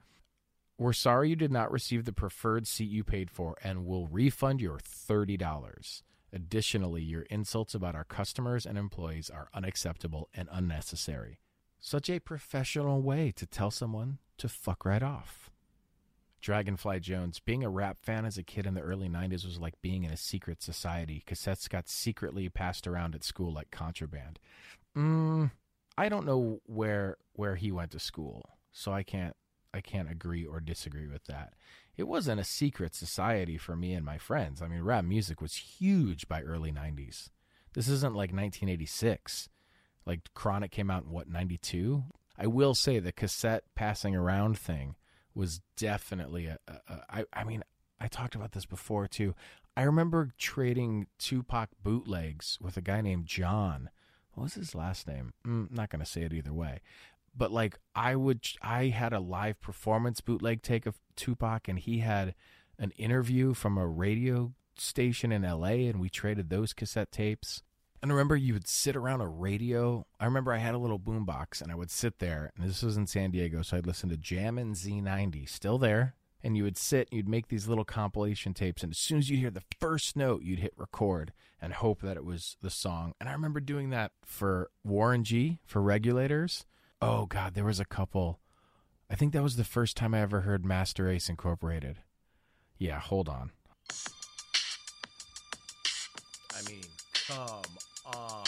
We're 0.78 0.92
sorry 0.92 1.30
you 1.30 1.38
did 1.38 1.52
not 1.52 1.72
receive 1.72 2.04
the 2.04 2.12
preferred 2.12 2.68
seat 2.68 2.90
you 2.90 3.06
paid 3.06 3.32
for 3.32 3.56
and 3.64 3.86
will 3.86 4.08
refund 4.08 4.60
your 4.60 4.78
$30. 4.78 6.02
Additionally, 6.34 7.02
your 7.02 7.22
insults 7.24 7.74
about 7.74 7.96
our 7.96 8.04
customers 8.04 8.66
and 8.66 8.78
employees 8.78 9.30
are 9.30 9.48
unacceptable 9.54 10.28
and 10.34 10.50
unnecessary. 10.52 11.40
Such 11.88 12.10
a 12.10 12.18
professional 12.18 13.04
way 13.04 13.32
to 13.36 13.46
tell 13.46 13.70
someone 13.70 14.18
to 14.40 14.50
fuck 14.50 14.86
right 14.86 15.04
off. 15.04 15.52
Dragonfly 16.42 17.00
Jones, 17.02 17.40
being 17.40 17.64
a 17.64 17.70
rap 17.70 18.00
fan 18.00 18.26
as 18.26 18.40
a 18.40 18.44
kid 18.44 18.66
in 18.66 18.74
the 18.74 18.82
early 18.82 19.08
90s 19.08 19.46
was 19.46 19.60
like 19.60 19.80
being 19.84 20.04
in 20.04 20.10
a 20.10 20.18
secret 20.18 20.64
society. 20.64 21.22
Cassettes 21.28 21.70
got 21.70 21.88
secretly 21.88 22.50
passed 22.50 22.88
around 22.88 23.14
at 23.14 23.24
school 23.24 23.54
like 23.54 23.70
contraband. 23.70 24.40
Mm, 24.98 25.52
I 25.96 26.10
don't 26.10 26.26
know 26.26 26.60
where 26.66 27.18
where 27.34 27.56
he 27.56 27.72
went 27.72 27.92
to 27.92 28.00
school, 28.00 28.58
so 28.72 28.92
I 28.92 29.04
can't 29.04 29.36
I 29.72 29.82
can't 29.82 30.10
agree 30.10 30.44
or 30.44 30.60
disagree 30.60 31.08
with 31.08 31.26
that. 31.26 31.54
It 31.98 32.08
wasn't 32.08 32.42
a 32.42 32.46
secret 32.46 32.96
society 32.96 33.60
for 33.60 33.76
me 33.76 33.94
and 33.94 34.04
my 34.04 34.18
friends. 34.18 34.60
I 34.60 34.68
mean, 34.68 34.82
rap 34.82 35.06
music 35.06 35.40
was 35.40 35.54
huge 35.54 36.28
by 36.28 36.42
early 36.42 36.72
90s. 36.72 37.30
This 37.76 37.88
isn't 37.88 38.16
like 38.16 38.34
1986. 38.34 39.50
Like 40.06 40.34
Chronic 40.34 40.72
came 40.72 40.92
out 40.92 41.04
in 41.04 41.12
what, 41.12 41.30
92? 41.30 42.04
I 42.38 42.48
will 42.48 42.76
say 42.76 43.00
the 43.00 43.12
cassette 43.12 43.64
passing 43.76 44.16
around 44.16 44.58
thing 44.58 44.96
was 45.34 45.62
definitely 45.78 46.48
a, 46.48 46.58
a, 46.68 46.74
a 46.88 47.02
I, 47.10 47.26
I 47.34 47.44
mean, 47.44 47.64
I 48.00 48.08
talked 48.08 48.36
about 48.36 48.52
this 48.52 48.66
before 48.66 49.08
too. 49.08 49.36
I 49.78 49.84
remember 49.84 50.32
trading 50.38 51.08
Tupac 51.18 51.70
bootlegs 51.84 52.58
with 52.62 52.78
a 52.78 52.82
guy 52.82 53.02
named 53.02 53.26
John. 53.26 53.90
What 54.34 54.44
was 54.44 54.54
his 54.56 54.76
last 54.76 55.08
name? 55.08 55.34
Mm, 55.46 55.72
not 55.72 55.90
going 55.90 56.00
to 56.00 56.06
say 56.06 56.22
it 56.22 56.34
either 56.34 56.54
way 56.54 56.82
but 57.38 57.52
like 57.52 57.78
I 57.94 58.16
would, 58.16 58.48
I 58.62 58.86
had 58.86 59.14
a 59.14 59.20
live 59.20 59.60
performance 59.60 60.22
bootleg 60.22 60.62
take 60.62 60.86
of 60.86 61.00
Tupac, 61.16 61.68
and 61.68 61.80
he 61.80 62.00
had 62.00 62.34
an 62.80 62.92
interview 62.92 63.54
from 63.54 63.78
a 63.78 63.88
radio 63.88 64.54
station 64.78 65.32
in 65.32 65.44
LA, 65.44 65.88
and 65.90 66.00
we 66.00 66.10
traded 66.10 66.50
those 66.50 66.74
cassette 66.74 67.12
tapes. 67.12 67.64
And 68.06 68.14
remember 68.14 68.36
you 68.36 68.54
would 68.54 68.68
sit 68.68 68.96
around 68.96 69.22
a 69.22 69.28
radio. 69.28 70.06
I 70.20 70.26
remember 70.26 70.54
I 70.54 70.60
had 70.60 70.76
a 70.76 70.78
little 70.78 71.00
boombox, 71.00 71.60
and 71.60 71.72
I 71.72 71.76
would 71.76 71.90
sit 71.90 72.20
there, 72.20 72.52
and 72.56 72.70
this 72.70 72.84
was 72.84 72.98
in 72.98 73.08
San 73.08 73.32
Diego, 73.32 73.64
so 73.64 73.78
I'd 73.78 73.88
listen 73.88 74.10
to 74.10 74.18
Jammin' 74.18 74.76
Z90, 74.76 75.50
still 75.50 75.80
there. 75.80 76.14
And 76.44 76.56
you 76.56 76.64
would 76.64 76.78
sit, 76.78 77.08
and 77.10 77.18
you'd 77.18 77.28
make 77.28 77.48
these 77.48 77.68
little 77.68 77.84
compilation 77.84 78.54
tapes, 78.54 78.84
and 78.84 78.92
as 78.92 79.00
soon 79.00 79.18
as 79.18 79.32
you 79.32 79.38
hear 79.38 79.50
the 79.50 79.64
first 79.80 80.16
note, 80.16 80.44
you'd 80.44 80.60
hit 80.60 80.74
record 80.78 81.34
and 81.60 81.74
hope 81.74 82.02
that 82.02 82.16
it 82.16 82.24
was 82.24 82.58
the 82.62 82.70
song. 82.70 83.14
And 83.20 83.28
I 83.28 83.32
remember 83.32 83.60
doing 83.60 83.90
that 83.90 84.12
for 84.24 84.70
Warren 84.84 85.24
G 85.24 85.58
for 85.66 85.82
regulators 85.82 86.66
Oh 87.02 87.26
God, 87.26 87.56
there 87.56 87.66
was 87.66 87.80
a 87.80 87.86
couple. 87.86 88.40
I 89.10 89.16
think 89.16 89.34
that 89.34 89.44
was 89.44 89.56
the 89.58 89.64
first 89.64 89.98
time 89.98 90.14
I 90.14 90.22
ever 90.22 90.42
heard 90.42 90.64
Masta 90.64 91.10
Ace 91.10 91.30
Incorporated. 91.30 91.98
Yeah, 92.78 93.00
hold 93.00 93.30
on. 93.30 93.52
I 96.56 96.70
mean, 96.70 96.84
come 97.28 97.64
on. 98.06 98.44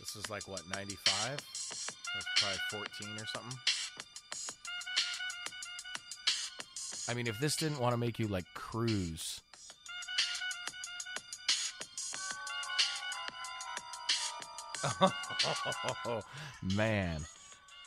This 0.00 0.14
was 0.16 0.30
like 0.30 0.46
what, 0.48 0.62
95? 0.72 1.40
was 2.14 2.24
probably 2.36 2.58
14 2.70 3.08
or 3.16 3.26
something. 3.26 3.58
I 7.08 7.14
mean, 7.14 7.26
if 7.26 7.38
this 7.40 7.56
didn't 7.56 7.80
want 7.80 7.92
to 7.92 7.98
make 7.98 8.18
you 8.18 8.28
like 8.28 8.46
cruise 8.54 9.40
Oh, 16.06 16.20
man. 16.76 17.24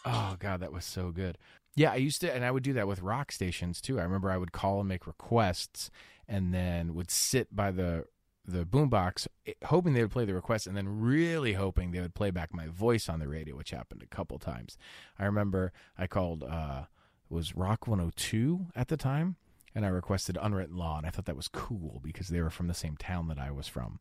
Oh, 0.08 0.36
God, 0.40 0.62
that 0.62 0.72
was 0.72 0.86
so 0.86 1.12
good. 1.12 1.38
Yeah, 1.76 1.92
I 1.92 1.98
used 1.98 2.22
to, 2.22 2.34
and 2.34 2.44
I 2.44 2.52
would 2.52 2.64
do 2.64 2.74
that 2.74 2.88
with 2.88 3.02
rock 3.02 3.32
stations 3.32 3.82
too. 3.82 4.00
I 4.00 4.04
remember 4.04 4.32
I 4.32 4.38
would 4.38 4.52
call 4.52 4.80
and 4.80 4.90
make 4.90 5.06
requests 5.06 5.92
and 6.28 6.54
then 6.54 6.94
would 6.96 7.12
sit 7.12 7.56
by 7.56 7.72
the 7.72 8.06
the 8.50 8.64
boombox 8.64 9.28
eh, 9.46 9.52
hoping 9.66 9.94
they 9.94 10.02
would 10.02 10.12
play 10.12 10.24
the 10.24 10.34
request 10.34 10.68
and 10.68 10.78
then 10.78 11.02
really 11.02 11.54
hoping 11.54 11.92
they 11.92 12.00
would 12.00 12.16
play 12.16 12.32
back 12.32 12.54
my 12.54 12.68
voice 12.68 13.10
on 13.10 13.20
the 13.20 13.28
radio 13.28 13.58
which 13.58 13.72
happened 13.72 14.02
a 14.02 14.16
couple 14.16 14.40
times 14.40 14.78
i 15.20 15.26
remember 15.26 15.74
i 15.98 16.08
called 16.08 16.44
uh 16.44 16.84
was 17.30 17.58
rock 17.58 17.88
102 17.88 18.68
at 18.74 18.88
the 18.88 18.96
time 18.96 19.36
and 19.76 19.86
i 19.86 19.90
requested 19.90 20.38
unwritten 20.42 20.78
law 20.78 20.98
and 20.98 21.06
i 21.06 21.10
thought 21.10 21.26
that 21.26 21.36
was 21.36 21.50
cool 21.50 22.00
because 22.02 22.30
they 22.30 22.40
were 22.40 22.50
from 22.50 22.68
the 22.68 22.74
same 22.74 22.96
town 22.96 23.28
that 23.28 23.38
i 23.38 23.52
was 23.52 23.68
from 23.68 24.00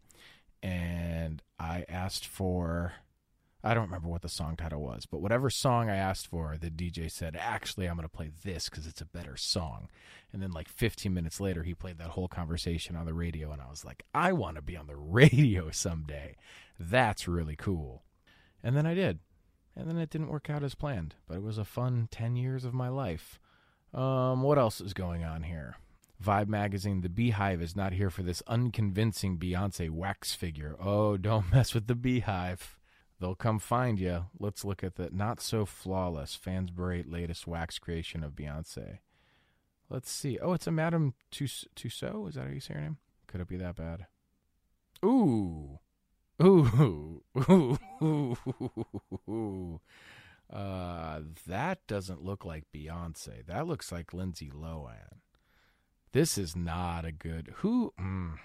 and 0.62 1.42
I 1.58 1.84
asked 1.88 2.26
for 2.26 2.94
I 3.64 3.74
don't 3.74 3.86
remember 3.86 4.08
what 4.08 4.22
the 4.22 4.28
song 4.28 4.56
title 4.56 4.80
was, 4.80 5.06
but 5.06 5.20
whatever 5.20 5.50
song 5.50 5.90
I 5.90 5.96
asked 5.96 6.28
for, 6.28 6.56
the 6.60 6.70
DJ 6.70 7.10
said, 7.10 7.36
"Actually, 7.36 7.86
I'm 7.86 7.96
going 7.96 8.08
to 8.08 8.14
play 8.14 8.30
this 8.44 8.68
cuz 8.68 8.86
it's 8.86 9.00
a 9.00 9.06
better 9.06 9.36
song." 9.36 9.88
And 10.32 10.42
then 10.42 10.52
like 10.52 10.68
15 10.68 11.12
minutes 11.12 11.40
later, 11.40 11.62
he 11.62 11.74
played 11.74 11.98
that 11.98 12.10
whole 12.10 12.28
conversation 12.28 12.96
on 12.96 13.06
the 13.06 13.14
radio 13.14 13.50
and 13.52 13.60
I 13.60 13.68
was 13.68 13.84
like, 13.84 14.04
"I 14.14 14.32
want 14.32 14.56
to 14.56 14.62
be 14.62 14.76
on 14.76 14.86
the 14.86 14.96
radio 14.96 15.70
someday. 15.70 16.36
That's 16.78 17.26
really 17.26 17.56
cool." 17.56 18.04
And 18.62 18.76
then 18.76 18.86
I 18.86 18.94
did. 18.94 19.20
And 19.76 19.88
then 19.88 19.98
it 19.98 20.10
didn't 20.10 20.30
work 20.30 20.48
out 20.48 20.62
as 20.62 20.74
planned, 20.74 21.14
but 21.28 21.36
it 21.36 21.42
was 21.42 21.58
a 21.58 21.64
fun 21.64 22.08
10 22.10 22.34
years 22.36 22.64
of 22.64 22.72
my 22.72 22.88
life. 22.88 23.38
Um, 23.92 24.42
what 24.42 24.58
else 24.58 24.80
is 24.80 24.94
going 24.94 25.22
on 25.22 25.42
here? 25.42 25.76
Vibe 26.22 26.48
magazine, 26.48 27.02
the 27.02 27.08
BeyHive 27.08 27.60
is 27.60 27.76
not 27.76 27.92
here 27.92 28.08
for 28.08 28.22
this 28.22 28.42
unconvincing 28.46 29.38
Beyonce 29.38 29.90
wax 29.90 30.34
figure. 30.34 30.76
Oh, 30.80 31.16
don't 31.16 31.50
mess 31.52 31.74
with 31.74 31.86
the 31.86 31.94
BeyHive. 31.94 32.60
They'll 33.18 33.34
come 33.34 33.58
find 33.58 33.98
you. 33.98 34.26
Let's 34.38 34.64
look 34.64 34.84
at 34.84 34.96
the 34.96 35.08
not 35.10 35.40
so 35.40 35.64
flawless 35.64 36.34
fans 36.34 36.70
berate 36.70 37.10
latest 37.10 37.46
wax 37.46 37.78
creation 37.78 38.22
of 38.22 38.32
Beyonce. 38.32 38.98
Let's 39.88 40.10
see. 40.10 40.38
Oh, 40.38 40.52
it's 40.52 40.66
a 40.66 40.72
Madame 40.72 41.14
Tussauds. 41.30 42.28
Is 42.28 42.34
that 42.34 42.46
how 42.46 42.52
you 42.52 42.60
say 42.60 42.74
her 42.74 42.80
name? 42.80 42.98
Could 43.26 43.40
it 43.40 43.48
be 43.48 43.56
that 43.56 43.76
bad? 43.76 44.06
Ooh. 45.04 45.78
Ooh. 46.42 47.22
Ooh. 47.38 48.36
Ooh. 49.28 49.80
Uh, 50.52 51.20
that 51.46 51.86
doesn't 51.86 52.22
look 52.22 52.44
like 52.44 52.64
Beyonce. 52.74 53.46
That 53.46 53.66
looks 53.66 53.90
like 53.90 54.12
Lindsay 54.12 54.50
Lohan. 54.50 55.20
This 56.12 56.38
is 56.38 56.54
not 56.54 57.04
a 57.04 57.12
good. 57.12 57.52
Who? 57.56 57.92
Mm, 58.00 58.38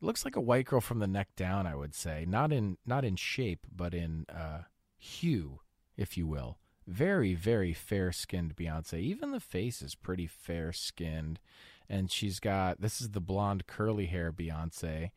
looks 0.00 0.24
like 0.24 0.36
a 0.36 0.40
white 0.40 0.66
girl 0.66 0.80
from 0.80 0.98
the 0.98 1.06
neck 1.06 1.28
down. 1.36 1.66
I 1.66 1.74
would 1.74 1.94
say 1.94 2.24
not 2.26 2.52
in 2.52 2.78
not 2.86 3.04
in 3.04 3.16
shape, 3.16 3.66
but 3.74 3.94
in 3.94 4.26
uh, 4.28 4.62
hue, 4.96 5.60
if 5.96 6.16
you 6.16 6.26
will. 6.26 6.58
Very 6.86 7.34
very 7.34 7.72
fair 7.72 8.12
skinned 8.12 8.56
Beyonce. 8.56 8.98
Even 9.00 9.32
the 9.32 9.40
face 9.40 9.82
is 9.82 9.94
pretty 9.94 10.26
fair 10.26 10.72
skinned, 10.72 11.40
and 11.88 12.10
she's 12.10 12.40
got 12.40 12.80
this 12.80 13.00
is 13.00 13.10
the 13.10 13.20
blonde 13.20 13.66
curly 13.66 14.06
hair 14.06 14.32
Beyonce. 14.32 15.10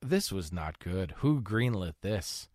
This 0.00 0.30
was 0.30 0.52
not 0.52 0.78
good. 0.78 1.14
Who 1.18 1.40
greenlit 1.40 1.94
this? 2.02 2.48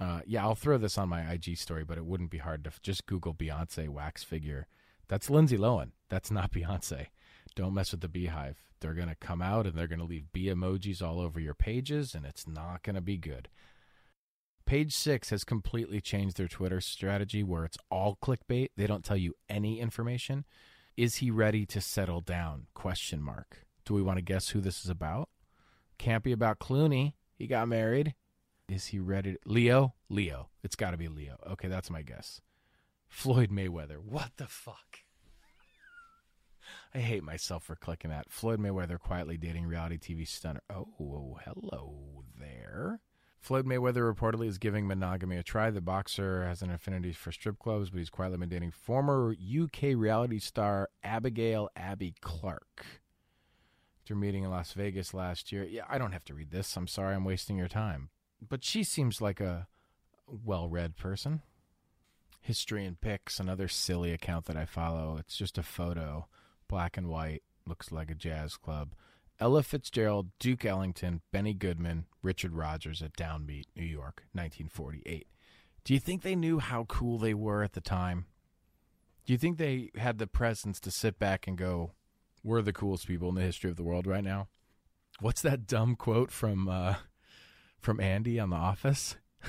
Uh, 0.00 0.20
yeah, 0.26 0.42
I'll 0.42 0.54
throw 0.54 0.76
this 0.78 0.98
on 0.98 1.08
my 1.08 1.32
IG 1.32 1.56
story, 1.56 1.84
but 1.84 1.98
it 1.98 2.04
wouldn't 2.04 2.30
be 2.30 2.38
hard 2.38 2.64
to 2.64 2.72
just 2.82 3.06
Google 3.06 3.34
Beyonce 3.34 3.88
wax 3.88 4.22
figure. 4.24 4.66
That's 5.08 5.30
Lindsay 5.30 5.56
Lohan. 5.56 5.92
That's 6.08 6.30
not 6.30 6.52
Beyonce. 6.52 7.06
Don't 7.54 7.74
mess 7.74 7.92
with 7.92 8.00
the 8.00 8.08
BeyHive. 8.08 8.56
They're 8.80 8.94
going 8.94 9.08
to 9.08 9.14
come 9.14 9.40
out 9.40 9.66
and 9.66 9.74
they're 9.76 9.86
going 9.86 10.00
to 10.00 10.04
leave 10.04 10.32
bee 10.32 10.46
emojis 10.46 11.02
all 11.02 11.20
over 11.20 11.40
your 11.40 11.54
pages, 11.54 12.14
and 12.14 12.26
it's 12.26 12.46
not 12.46 12.82
going 12.82 12.96
to 12.96 13.00
be 13.00 13.16
good. 13.16 13.48
Page 14.66 14.94
six 14.94 15.30
has 15.30 15.44
completely 15.44 16.00
changed 16.00 16.36
their 16.36 16.48
Twitter 16.48 16.80
strategy 16.80 17.42
where 17.42 17.64
it's 17.64 17.78
all 17.90 18.18
clickbait. 18.22 18.70
They 18.76 18.86
don't 18.86 19.04
tell 19.04 19.16
you 19.16 19.34
any 19.48 19.78
information. 19.78 20.44
Is 20.96 21.16
he 21.16 21.30
ready 21.30 21.66
to 21.66 21.80
settle 21.80 22.20
down? 22.20 22.66
Question 22.74 23.20
mark. 23.20 23.66
Do 23.84 23.94
we 23.94 24.02
want 24.02 24.18
to 24.18 24.24
guess 24.24 24.50
who 24.50 24.60
this 24.60 24.84
is 24.84 24.90
about? 24.90 25.28
Can't 25.98 26.24
be 26.24 26.32
about 26.32 26.58
Clooney. 26.58 27.12
He 27.36 27.46
got 27.46 27.68
married. 27.68 28.14
Is 28.68 28.86
he 28.86 28.98
ready? 28.98 29.32
To... 29.32 29.38
Leo? 29.44 29.94
Leo. 30.08 30.48
It's 30.62 30.76
got 30.76 30.92
to 30.92 30.96
be 30.96 31.08
Leo. 31.08 31.36
Okay, 31.50 31.68
that's 31.68 31.90
my 31.90 32.02
guess. 32.02 32.40
Floyd 33.06 33.50
Mayweather. 33.50 33.98
What 33.98 34.32
the 34.38 34.46
fuck? 34.46 35.03
I 36.94 36.98
hate 36.98 37.22
myself 37.24 37.64
for 37.64 37.76
clicking 37.76 38.10
that. 38.10 38.30
Floyd 38.30 38.60
Mayweather 38.60 38.98
quietly 38.98 39.36
dating 39.36 39.66
reality 39.66 39.98
TV 39.98 40.26
stunner. 40.26 40.62
Oh, 40.70 41.38
hello 41.44 42.24
there. 42.38 43.00
Floyd 43.44 43.66
Mayweather 43.66 44.10
reportedly 44.10 44.46
is 44.46 44.56
giving 44.56 44.86
monogamy 44.86 45.36
a 45.36 45.42
try. 45.42 45.70
The 45.70 45.82
boxer 45.82 46.46
has 46.46 46.62
an 46.62 46.70
affinity 46.70 47.12
for 47.12 47.30
strip 47.30 47.58
clubs, 47.58 47.90
but 47.90 47.98
he's 47.98 48.08
quietly 48.08 48.38
been 48.38 48.48
dating 48.48 48.70
former 48.70 49.32
UK 49.34 49.94
reality 49.94 50.38
star 50.38 50.88
Abigail 51.02 51.68
Abby 51.76 52.14
Clark. 52.22 52.86
After 54.00 54.14
meeting 54.14 54.44
in 54.44 54.50
Las 54.50 54.72
Vegas 54.72 55.12
last 55.12 55.52
year, 55.52 55.64
yeah, 55.64 55.84
I 55.90 55.98
don't 55.98 56.12
have 56.12 56.24
to 56.24 56.34
read 56.34 56.52
this. 56.52 56.74
I'm 56.74 56.86
sorry, 56.86 57.14
I'm 57.14 57.24
wasting 57.24 57.58
your 57.58 57.68
time. 57.68 58.08
But 58.40 58.64
she 58.64 58.82
seems 58.82 59.20
like 59.20 59.40
a 59.40 59.66
well 60.26 60.68
read 60.70 60.96
person. 60.96 61.42
History 62.40 62.86
and 62.86 62.98
Pics, 62.98 63.40
another 63.40 63.68
silly 63.68 64.12
account 64.12 64.46
that 64.46 64.56
I 64.56 64.64
follow. 64.64 65.16
It's 65.18 65.36
just 65.36 65.58
a 65.58 65.62
photo 65.62 66.28
black 66.74 66.96
and 66.96 67.06
white, 67.06 67.44
looks 67.68 67.92
like 67.92 68.10
a 68.10 68.16
jazz 68.16 68.56
club. 68.56 68.94
Ella 69.38 69.62
Fitzgerald, 69.62 70.30
Duke 70.40 70.64
Ellington, 70.64 71.20
Benny 71.30 71.54
Goodman, 71.54 72.06
Richard 72.20 72.52
Rodgers 72.52 73.00
at 73.00 73.16
Downbeat, 73.16 73.66
New 73.76 73.84
York, 73.84 74.24
1948. 74.32 75.28
Do 75.84 75.94
you 75.94 76.00
think 76.00 76.22
they 76.22 76.34
knew 76.34 76.58
how 76.58 76.82
cool 76.88 77.16
they 77.16 77.32
were 77.32 77.62
at 77.62 77.74
the 77.74 77.80
time? 77.80 78.26
Do 79.24 79.32
you 79.32 79.38
think 79.38 79.56
they 79.56 79.90
had 79.94 80.18
the 80.18 80.26
presence 80.26 80.80
to 80.80 80.90
sit 80.90 81.16
back 81.16 81.46
and 81.46 81.56
go, 81.56 81.92
"We're 82.42 82.60
the 82.60 82.72
coolest 82.72 83.06
people 83.06 83.28
in 83.28 83.36
the 83.36 83.42
history 83.42 83.70
of 83.70 83.76
the 83.76 83.84
world 83.84 84.08
right 84.08 84.24
now"? 84.24 84.48
What's 85.20 85.42
that 85.42 85.68
dumb 85.68 85.94
quote 85.94 86.32
from 86.32 86.68
uh, 86.68 86.96
from 87.78 88.00
Andy 88.00 88.40
on 88.40 88.50
The 88.50 88.56
Office? 88.56 89.14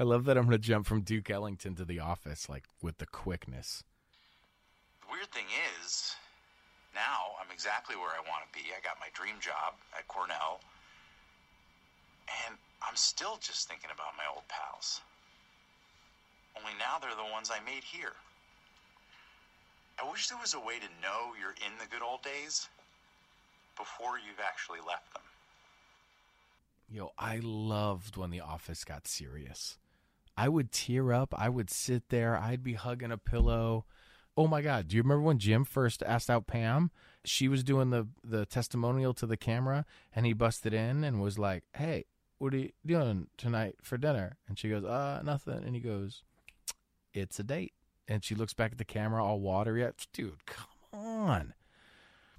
I 0.00 0.02
love 0.02 0.24
that 0.24 0.36
I'm 0.36 0.46
going 0.46 0.58
to 0.58 0.58
jump 0.58 0.84
from 0.86 1.02
Duke 1.02 1.30
Ellington 1.30 1.76
to 1.76 1.84
The 1.84 2.00
Office 2.00 2.48
like 2.48 2.64
with 2.82 2.98
the 2.98 3.06
quickness. 3.06 3.84
Weird 5.18 5.34
thing 5.34 5.50
is, 5.82 6.14
now 6.94 7.34
I'm 7.42 7.50
exactly 7.50 7.96
where 7.96 8.14
I 8.14 8.22
want 8.30 8.46
to 8.46 8.54
be. 8.54 8.70
I 8.70 8.78
got 8.86 9.02
my 9.02 9.10
dream 9.14 9.34
job 9.40 9.74
at 9.98 10.06
Cornell, 10.06 10.60
and 12.46 12.54
I'm 12.86 12.94
still 12.94 13.36
just 13.42 13.66
thinking 13.66 13.90
about 13.92 14.14
my 14.16 14.22
old 14.32 14.46
pals. 14.46 15.00
Only 16.56 16.70
now 16.78 17.02
they're 17.02 17.18
the 17.18 17.32
ones 17.32 17.50
I 17.50 17.58
made 17.66 17.82
here. 17.82 18.14
I 20.00 20.08
wish 20.08 20.28
there 20.28 20.38
was 20.38 20.54
a 20.54 20.60
way 20.60 20.78
to 20.78 21.02
know 21.02 21.34
you're 21.34 21.58
in 21.66 21.74
the 21.82 21.90
good 21.90 22.04
old 22.06 22.22
days 22.22 22.68
before 23.76 24.18
you've 24.18 24.38
actually 24.38 24.78
left 24.86 25.12
them. 25.14 25.22
Yo, 26.88 27.10
I 27.18 27.40
loved 27.42 28.16
when 28.16 28.30
The 28.30 28.40
Office 28.40 28.84
got 28.84 29.08
serious. 29.08 29.78
I 30.36 30.48
would 30.48 30.70
tear 30.70 31.12
up. 31.12 31.34
I 31.36 31.48
would 31.48 31.70
sit 31.70 32.08
there. 32.08 32.36
I'd 32.36 32.62
be 32.62 32.74
hugging 32.74 33.10
a 33.10 33.18
pillow. 33.18 33.84
Oh 34.38 34.46
my 34.46 34.62
God. 34.62 34.86
Do 34.86 34.96
you 34.96 35.02
remember 35.02 35.24
when 35.24 35.40
Jim 35.40 35.64
first 35.64 36.00
asked 36.04 36.30
out 36.30 36.46
Pam? 36.46 36.92
She 37.24 37.48
was 37.48 37.64
doing 37.64 37.90
the, 37.90 38.06
the 38.22 38.46
testimonial 38.46 39.12
to 39.14 39.26
the 39.26 39.36
camera 39.36 39.84
and 40.14 40.24
he 40.24 40.32
busted 40.32 40.72
in 40.72 41.02
and 41.02 41.20
was 41.20 41.40
like, 41.40 41.64
Hey, 41.74 42.04
what 42.38 42.54
are 42.54 42.58
you 42.58 42.70
doing 42.86 43.26
tonight 43.36 43.74
for 43.82 43.98
dinner? 43.98 44.36
And 44.46 44.56
she 44.56 44.68
goes, 44.68 44.84
Uh, 44.84 45.22
nothing. 45.24 45.64
And 45.64 45.74
he 45.74 45.80
goes, 45.80 46.22
It's 47.12 47.40
a 47.40 47.42
date. 47.42 47.72
And 48.06 48.22
she 48.22 48.36
looks 48.36 48.54
back 48.54 48.70
at 48.70 48.78
the 48.78 48.84
camera 48.84 49.24
all 49.24 49.40
watery. 49.40 49.84
Dude, 50.12 50.46
come 50.46 50.66
on. 50.92 51.54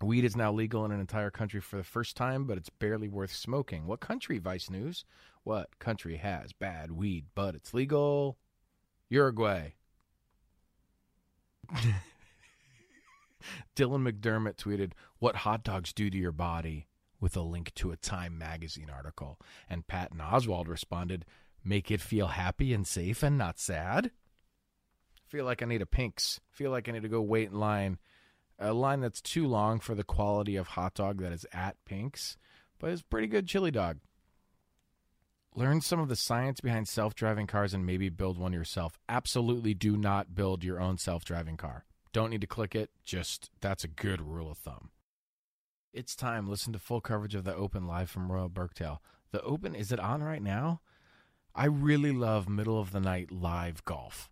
Weed 0.01 0.23
is 0.23 0.37
now 0.37 0.53
legal 0.53 0.85
in 0.85 0.93
an 0.93 1.01
entire 1.01 1.29
country 1.29 1.59
for 1.59 1.75
the 1.75 1.83
first 1.83 2.15
time, 2.15 2.45
but 2.45 2.57
it's 2.57 2.69
barely 2.69 3.09
worth 3.09 3.33
smoking. 3.33 3.87
What 3.87 3.99
country, 3.99 4.37
Vice 4.37 4.69
News? 4.69 5.03
What 5.43 5.77
country 5.79 6.15
has 6.15 6.53
bad 6.53 6.93
weed, 6.93 7.25
but 7.35 7.55
it's 7.55 7.73
legal? 7.73 8.37
Uruguay. 9.09 9.73
Dylan 13.75 14.09
McDermott 14.09 14.57
tweeted, 14.57 14.91
What 15.19 15.37
hot 15.37 15.63
dogs 15.63 15.93
do 15.93 16.09
to 16.09 16.17
your 16.17 16.31
body? 16.31 16.87
with 17.19 17.35
a 17.35 17.41
link 17.41 17.73
to 17.75 17.91
a 17.91 17.97
Time 17.97 18.37
magazine 18.37 18.89
article. 18.89 19.39
And 19.69 19.87
Patton 19.87 20.19
Oswalt 20.19 20.67
responded, 20.67 21.25
Make 21.63 21.91
it 21.91 22.01
feel 22.01 22.27
happy 22.27 22.73
and 22.73 22.87
safe 22.87 23.21
and 23.23 23.37
not 23.37 23.59
sad? 23.59 24.11
Feel 25.27 25.45
like 25.45 25.61
I 25.61 25.65
need 25.65 25.81
a 25.81 25.85
Pink's. 25.85 26.39
Feel 26.49 26.71
like 26.71 26.87
I 26.87 26.93
need 26.93 27.03
to 27.03 27.09
go 27.09 27.21
wait 27.21 27.49
in 27.49 27.59
line. 27.59 27.99
A 28.57 28.73
line 28.73 29.01
that's 29.01 29.21
too 29.21 29.47
long 29.47 29.79
for 29.79 29.95
the 29.95 30.03
quality 30.03 30.55
of 30.55 30.69
hot 30.69 30.95
dog 30.95 31.21
that 31.21 31.31
is 31.31 31.45
at 31.53 31.77
Pink's, 31.85 32.37
but 32.79 32.89
it's 32.89 33.01
pretty 33.01 33.27
good 33.27 33.47
chili 33.47 33.71
dog. 33.71 33.99
Learn 35.55 35.81
some 35.81 35.99
of 35.99 36.09
the 36.09 36.15
science 36.15 36.61
behind 36.61 36.87
self 36.87 37.15
driving 37.15 37.47
cars 37.47 37.73
and 37.73 37.85
maybe 37.85 38.09
build 38.09 38.37
one 38.37 38.53
yourself. 38.53 38.99
Absolutely 39.09 39.73
do 39.73 39.97
not 39.97 40.35
build 40.35 40.63
your 40.63 40.79
own 40.79 40.97
self 40.97 41.25
driving 41.25 41.57
car. 41.57 41.85
Don't 42.13 42.29
need 42.29 42.41
to 42.41 42.47
click 42.47 42.75
it, 42.75 42.91
just 43.03 43.49
that's 43.59 43.83
a 43.83 43.87
good 43.87 44.21
rule 44.21 44.49
of 44.49 44.57
thumb. 44.57 44.89
It's 45.91 46.15
time. 46.15 46.47
Listen 46.47 46.71
to 46.73 46.79
full 46.79 47.01
coverage 47.01 47.33
of 47.33 47.43
the 47.43 47.55
Open 47.55 47.87
live 47.87 48.09
from 48.09 48.31
Royal 48.31 48.49
Birkdale. 48.49 49.01
The 49.31 49.41
Open, 49.41 49.73
is 49.75 49.91
it 49.91 49.99
on 49.99 50.21
right 50.23 50.41
now? 50.41 50.81
I 51.55 51.65
really 51.65 52.11
love 52.11 52.47
middle 52.47 52.79
of 52.79 52.91
the 52.91 52.99
night 52.99 53.31
live 53.31 53.83
golf. 53.85 54.29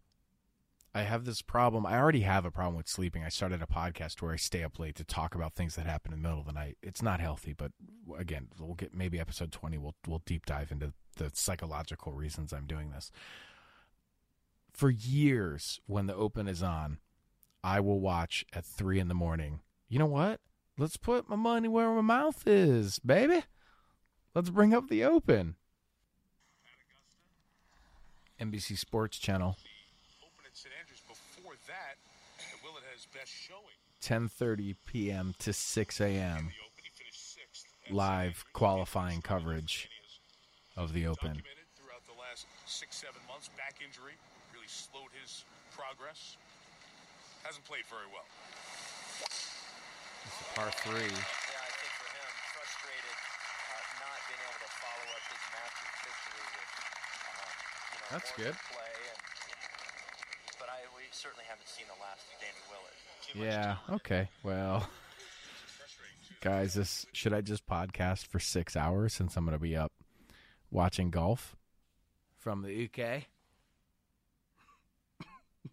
I 0.95 1.01
have 1.01 1.25
this 1.25 1.41
problem. 1.41 1.85
I 1.85 1.97
already 1.97 2.21
have 2.21 2.45
a 2.45 2.51
problem 2.51 2.75
with 2.75 2.87
sleeping. 2.87 3.23
I 3.23 3.29
started 3.29 3.61
a 3.61 3.67
podcast 3.67 4.21
where 4.21 4.31
I 4.33 4.37
stay 4.37 4.63
up 4.63 4.79
late 4.79 4.95
to 4.95 5.03
talk 5.03 5.35
about 5.35 5.53
things 5.53 5.75
that 5.75 5.85
happen 5.85 6.11
in 6.11 6.21
the 6.21 6.27
middle 6.27 6.39
of 6.39 6.47
the 6.47 6.53
night. 6.53 6.77
It's 6.81 7.03
not 7.03 7.19
healthy, 7.19 7.53
but 7.53 7.71
again, 8.17 8.47
we'll 8.59 8.73
get 8.73 8.95
maybe 8.95 9.19
episode 9.19 9.51
20 9.51 9.77
we'll 9.77 9.95
we'll 10.07 10.23
deep 10.25 10.45
dive 10.45 10.71
into 10.71 10.93
the 11.17 11.29
psychological 11.33 12.13
reasons 12.13 12.51
I'm 12.51 12.65
doing 12.65 12.89
this. 12.89 13.11
For 14.73 14.89
years 14.89 15.79
when 15.85 16.07
the 16.07 16.15
open 16.15 16.47
is 16.47 16.63
on, 16.63 16.99
I 17.63 17.79
will 17.79 17.99
watch 17.99 18.45
at 18.53 18.65
3 18.65 18.99
in 18.99 19.07
the 19.07 19.13
morning. 19.13 19.59
You 19.89 19.99
know 19.99 20.05
what? 20.05 20.39
Let's 20.77 20.97
put 20.97 21.27
my 21.27 21.35
money 21.35 21.67
where 21.67 21.91
my 21.91 22.01
mouth 22.01 22.47
is, 22.47 22.99
baby. 22.99 23.43
Let's 24.35 24.49
bring 24.49 24.73
up 24.73 24.89
the 24.89 25.03
open. 25.03 25.55
NBC 28.39 28.77
Sports 28.77 29.17
Channel. 29.17 29.57
Open 30.21 30.45
at 30.45 30.55
St. 30.55 30.69
Andrews. 30.79 31.01
Before 31.09 31.57
that, 31.65 31.97
at 32.37 32.61
Willett 32.61 32.85
had 32.85 32.86
his 32.86 32.86
best 32.86 32.86
showing. 32.86 32.86
10:30 34.01 34.75
p.m. 34.85 35.33
to 35.39 35.53
6 35.53 36.01
a.m. 36.01 36.09
The 36.09 36.61
Open, 36.63 36.83
he 36.83 36.89
finished 36.93 37.33
sixth. 37.33 37.65
at 37.87 37.93
live 37.93 38.45
qualifying 38.53 39.21
coverage 39.21 39.89
And 39.89 39.93
he 39.93 40.05
is 40.05 40.19
of 40.77 40.93
the 40.93 41.07
Open. 41.07 41.41
Throughout 41.75 42.05
the 42.05 42.17
last 42.19 42.45
six, 42.65 42.97
seven 42.97 43.21
months. 43.27 43.49
Back 43.57 43.75
injury 43.83 44.13
really 44.53 44.67
slowed 44.69 45.11
his 45.21 45.43
progress. 45.75 46.37
Hasn't 47.43 47.65
played 47.65 47.85
very 47.89 48.07
well. 48.13 48.25
It's 50.27 50.41
a 50.41 50.47
par 50.53 50.69
three. 50.83 51.07
Yeah, 51.07 51.63
I 51.63 51.71
think 51.79 51.93
for 51.97 52.09
him, 52.11 52.29
frustrated 52.53 53.17
uh, 53.17 54.03
not 54.03 54.19
being 54.27 54.41
able 54.43 54.59
to 54.61 54.71
follow 54.83 55.07
up 55.15 55.23
his 55.31 55.43
Masters 55.55 55.95
victory 56.03 56.45
with, 56.51 56.71
um, 56.77 57.47
you 57.87 57.97
know, 57.97 58.09
That's 58.11 58.31
good. 58.35 58.55
play. 58.67 58.93
And, 59.07 59.19
but 59.23 59.23
I, 59.23 59.46
we 59.46 59.46
certainly 61.11 61.45
haven't 61.47 61.67
seen 61.67 61.85
the 61.87 61.99
last 62.01 62.25
of 62.33 62.39
Danny 62.41 62.63
Willett. 62.69 62.93
Too 63.21 63.39
Yeah. 63.39 63.77
Okay. 63.95 64.29
Well, 64.43 64.89
guys, 66.41 66.73
this 66.73 67.05
should 67.13 67.33
I 67.33 67.41
just 67.41 67.65
podcast 67.67 68.27
for 68.27 68.39
six 68.39 68.75
hours 68.75 69.13
since 69.13 69.35
I'm 69.35 69.45
going 69.45 69.57
to 69.57 69.61
be 69.61 69.75
up 69.75 69.91
watching 70.71 71.09
golf 71.11 71.55
from 72.37 72.61
the 72.61 72.85
UK? 72.85 73.23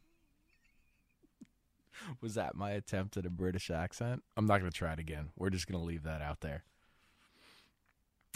Was 2.20 2.34
that 2.34 2.54
my 2.54 2.72
attempt 2.72 3.16
at 3.16 3.26
a 3.26 3.30
British 3.30 3.70
accent? 3.70 4.22
I'm 4.36 4.46
not 4.46 4.58
going 4.58 4.70
to 4.70 4.76
try 4.76 4.92
it 4.92 4.98
again. 4.98 5.30
We're 5.36 5.50
just 5.50 5.66
going 5.66 5.80
to 5.80 5.86
leave 5.86 6.02
that 6.04 6.20
out 6.22 6.40
there. 6.40 6.64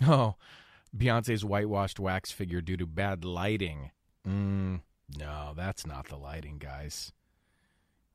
Oh, 0.06 0.36
Beyonce's 0.96 1.44
whitewashed 1.44 1.98
wax 1.98 2.30
figure 2.30 2.60
due 2.60 2.76
to 2.76 2.86
bad 2.86 3.24
lighting. 3.24 3.90
Mm, 4.26 4.80
no, 5.16 5.52
that's 5.56 5.86
not 5.86 6.08
the 6.08 6.16
lighting, 6.16 6.58
guys. 6.58 7.12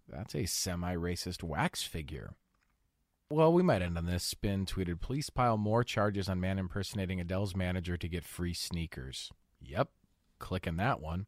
That's 0.07 0.35
a 0.35 0.45
semi 0.45 0.95
racist 0.95 1.43
wax 1.43 1.83
figure. 1.83 2.33
Well, 3.29 3.51
we 3.51 3.63
might 3.63 3.81
end 3.81 3.97
on 3.97 4.05
this. 4.05 4.23
Spin 4.23 4.65
tweeted 4.65 5.01
Police 5.01 5.29
pile 5.29 5.57
more 5.57 5.83
charges 5.83 6.29
on 6.29 6.39
man 6.39 6.59
impersonating 6.59 7.19
Adele's 7.19 7.55
manager 7.55 7.97
to 7.97 8.07
get 8.07 8.23
free 8.23 8.53
sneakers. 8.53 9.31
Yep, 9.59 9.89
clicking 10.39 10.77
that 10.77 11.01
one. 11.01 11.25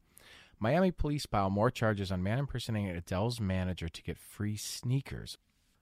Miami 0.59 0.91
police 0.91 1.25
pile 1.25 1.49
more 1.49 1.71
charges 1.71 2.11
on 2.11 2.23
man 2.23 2.39
impersonating 2.39 2.89
Adele's 2.89 3.39
manager 3.39 3.89
to 3.89 4.03
get 4.03 4.17
free 4.17 4.55
sneakers. 4.55 5.37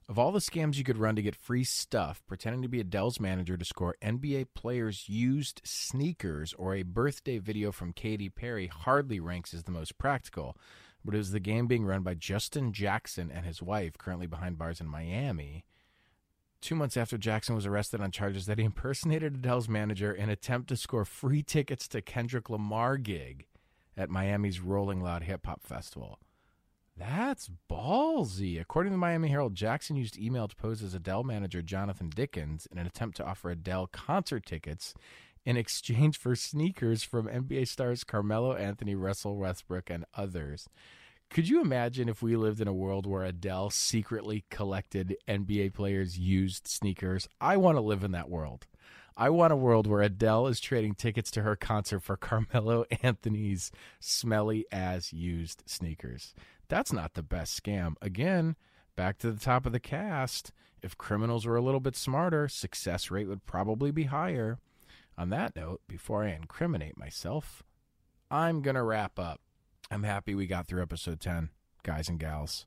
Of 0.10 0.20
all 0.20 0.34
the 0.34 0.40
scams 0.40 0.76
you 0.76 0.84
could 0.84 0.98
run 0.98 1.16
to 1.16 1.22
get 1.22 1.36
free 1.36 1.64
stuff, 1.64 2.22
pretending 2.28 2.62
to 2.62 2.68
be 2.68 2.82
Adele's 2.82 3.22
manager 3.22 3.56
to 3.56 3.64
score 3.64 3.96
NBA 4.02 4.48
players' 4.54 5.08
used 5.08 5.62
sneakers 5.64 6.54
or 6.58 6.76
a 6.76 6.84
birthday 6.84 7.38
video 7.38 7.72
from 7.72 7.94
Katy 7.94 8.28
Perry 8.28 8.68
hardly 8.68 9.22
ranks 9.22 9.54
as 9.54 9.64
the 9.64 9.72
most 9.72 9.98
practical. 9.98 10.58
But 11.06 11.16
it 11.16 11.20
was 11.20 11.32
the 11.32 11.40
game 11.40 11.68
being 11.68 11.86
run 11.86 12.04
by 12.04 12.16
Justin 12.16 12.74
Jackson 12.74 13.32
and 13.34 13.46
his 13.46 13.62
wife, 13.62 13.98
currently 13.98 14.28
behind 14.28 14.58
bars 14.58 14.82
in 14.82 14.88
Miami. 14.88 15.64
Two 16.60 16.76
months 16.76 16.98
after 16.98 17.18
Jackson 17.18 17.56
was 17.56 17.66
arrested 17.66 18.02
on 18.02 18.12
charges 18.12 18.46
that 18.46 18.58
he 18.58 18.66
impersonated 18.66 19.36
Adele's 19.36 19.70
manager 19.70 20.14
in 20.14 20.26
an 20.26 20.30
attempt 20.30 20.68
to 20.70 20.78
score 20.78 21.06
free 21.06 21.44
tickets 21.44 21.88
to 21.90 22.02
Kendrick 22.02 22.50
Lamar 22.50 22.98
gig 22.98 23.48
at 23.96 24.10
Miami's 24.10 24.60
Rolling 24.60 25.02
Loud 25.02 25.24
Hip 25.24 25.46
Hop 25.46 25.64
Festival. 25.64 26.20
That's 26.96 27.50
ballsy. 27.70 28.62
According 28.62 28.92
to 28.92 28.96
the 28.96 29.00
Miami 29.00 29.30
Herald, 29.30 29.56
Jackson 29.56 29.96
used 29.96 30.18
email 30.18 30.48
to 30.48 30.56
pose 30.56 30.84
as 30.84 30.94
Adele 30.94 31.24
manager 31.24 31.62
Jonathan 31.62 32.10
Dickins 32.10 32.68
in 32.72 32.78
an 32.78 32.86
attempt 32.86 33.18
to 33.18 33.26
offer 33.26 33.50
Adele 33.50 33.88
concert 33.88 34.46
tickets 34.46 34.94
in 35.46 35.58
exchange 35.58 36.18
for 36.18 36.36
sneakers 36.36 37.04
from 37.04 37.28
NBA 37.28 37.68
stars 37.68 38.04
Carmelo 38.04 38.54
Anthony, 38.54 38.96
Russell 38.96 39.38
Westbrook, 39.38 39.90
and 39.90 40.06
others. 40.16 40.70
Could 41.30 41.50
you 41.50 41.62
imagine 41.62 42.10
if 42.10 42.22
we 42.22 42.36
lived 42.36 42.62
in 42.62 42.68
a 42.68 42.74
world 42.74 43.08
where 43.08 43.24
Adele 43.24 43.72
secretly 43.72 44.46
collected 44.52 45.18
NBA 45.28 45.74
players' 45.74 46.20
used 46.20 46.68
sneakers? 46.68 47.28
I 47.42 47.58
want 47.58 47.76
to 47.76 47.82
live 47.82 48.04
in 48.04 48.12
that 48.12 48.30
world. 48.30 48.68
I 49.16 49.30
want 49.30 49.54
a 49.54 49.58
world 49.58 49.86
where 49.86 50.02
Adele 50.02 50.48
is 50.48 50.60
trading 50.60 50.96
tickets 50.96 51.30
to 51.32 51.44
her 51.44 51.56
concert 51.56 52.02
for 52.02 52.18
Carmelo 52.18 52.86
Anthony's 53.04 53.72
smelly 54.00 54.66
ass 54.72 55.14
used 55.14 55.64
sneakers. 55.66 56.34
That's 56.68 56.92
not 56.92 57.14
the 57.14 57.24
best 57.24 57.62
scam. 57.62 57.94
Again, 58.02 58.56
back 58.96 59.20
to 59.20 59.32
the 59.32 59.40
top 59.40 59.66
of 59.66 59.72
the 59.72 59.80
cast. 59.80 60.52
If 60.82 60.98
criminals 60.98 61.46
were 61.46 61.56
a 61.56 61.62
little 61.62 61.80
bit 61.80 61.96
smarter, 61.96 62.48
success 62.48 63.12
rate 63.12 63.28
would 63.28 63.46
probably 63.46 63.92
be 63.92 64.06
higher. 64.06 64.58
On 65.18 65.30
that 65.30 65.56
note, 65.56 65.82
before 65.88 66.24
I 66.24 66.32
incriminate 66.32 66.98
myself, 66.98 67.64
I'm 68.32 68.62
going 68.62 68.76
to 68.76 68.84
wrap 68.84 69.20
up. 69.20 69.40
I'm 69.92 70.04
happy 70.04 70.34
we 70.34 70.48
got 70.48 70.66
through 70.66 70.82
episode 70.82 71.20
10, 71.20 71.50
guys 71.84 72.10
and 72.10 72.20
gals. 72.20 72.66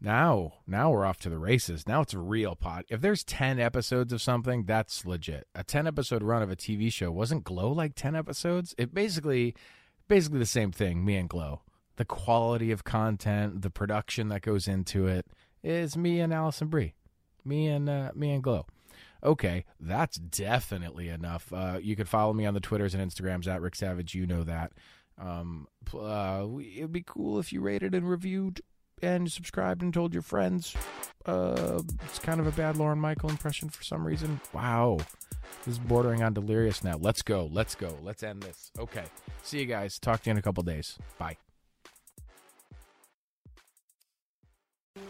Now, 0.00 0.54
now 0.66 0.90
we're 0.90 1.04
off 1.04 1.18
to 1.18 1.28
the 1.28 1.38
races. 1.38 1.88
Now 1.88 2.02
it's 2.02 2.14
a 2.14 2.20
real 2.20 2.54
pod. 2.54 2.84
If 2.88 3.00
there's 3.00 3.24
10 3.24 3.58
episodes 3.58 4.12
of 4.12 4.22
something, 4.22 4.64
that's 4.64 5.04
legit. 5.04 5.48
A 5.54 5.64
10 5.64 5.88
episode 5.88 6.22
run 6.22 6.42
of 6.42 6.50
a 6.50 6.56
TV 6.56 6.92
show 6.92 7.10
wasn't 7.10 7.44
Glow 7.44 7.72
like 7.72 7.94
10 7.96 8.14
episodes? 8.14 8.74
It 8.78 8.94
basically 8.94 9.54
basically 10.06 10.38
the 10.38 10.46
same 10.46 10.72
thing, 10.72 11.04
me 11.04 11.16
and 11.16 11.28
Glow. 11.28 11.62
The 11.96 12.04
quality 12.04 12.70
of 12.70 12.84
content, 12.84 13.62
the 13.62 13.70
production 13.70 14.28
that 14.28 14.42
goes 14.42 14.68
into 14.68 15.08
it 15.08 15.26
is 15.64 15.96
me 15.96 16.20
and 16.20 16.32
Alison 16.32 16.68
Brie. 16.68 16.94
Me 17.44 17.66
and 17.66 17.88
uh, 17.88 18.12
me 18.14 18.30
and 18.30 18.42
Glow. 18.42 18.66
Okay, 19.24 19.64
that's 19.80 20.16
definitely 20.16 21.08
enough. 21.08 21.52
Uh, 21.52 21.78
you 21.82 21.96
could 21.96 22.08
follow 22.08 22.32
me 22.32 22.46
on 22.46 22.54
the 22.54 22.60
Twitters 22.60 22.94
and 22.94 23.10
Instagrams 23.10 23.48
at 23.48 23.60
Rick 23.60 23.74
Savage. 23.74 24.14
You 24.14 24.28
know 24.28 24.44
that. 24.44 24.72
Um, 25.20 25.66
uh, 25.92 26.46
it'd 26.76 26.92
be 26.92 27.02
cool 27.04 27.40
if 27.40 27.52
you 27.52 27.60
rated 27.60 27.96
and 27.96 28.08
reviewed 28.08 28.60
and 29.02 29.30
subscribed 29.30 29.82
and 29.82 29.92
told 29.92 30.12
your 30.12 30.22
friends. 30.22 30.74
Uh, 31.26 31.82
it's 32.04 32.18
kind 32.18 32.40
of 32.40 32.46
a 32.46 32.52
bad 32.52 32.76
Lauren 32.76 32.98
Michael 32.98 33.30
impression 33.30 33.68
for 33.68 33.82
some 33.82 34.06
reason. 34.06 34.40
Wow. 34.52 34.98
This 35.64 35.74
is 35.74 35.78
bordering 35.78 36.22
on 36.22 36.34
delirious 36.34 36.82
now. 36.84 36.96
Let's 36.98 37.22
go. 37.22 37.48
Let's 37.52 37.74
go. 37.74 37.96
Let's 38.02 38.22
end 38.22 38.42
this. 38.42 38.70
Okay. 38.78 39.04
See 39.42 39.60
you 39.60 39.66
guys. 39.66 39.98
Talk 39.98 40.22
to 40.22 40.30
you 40.30 40.32
in 40.32 40.38
a 40.38 40.42
couple 40.42 40.62
days. 40.62 40.98
Bye. 41.18 41.36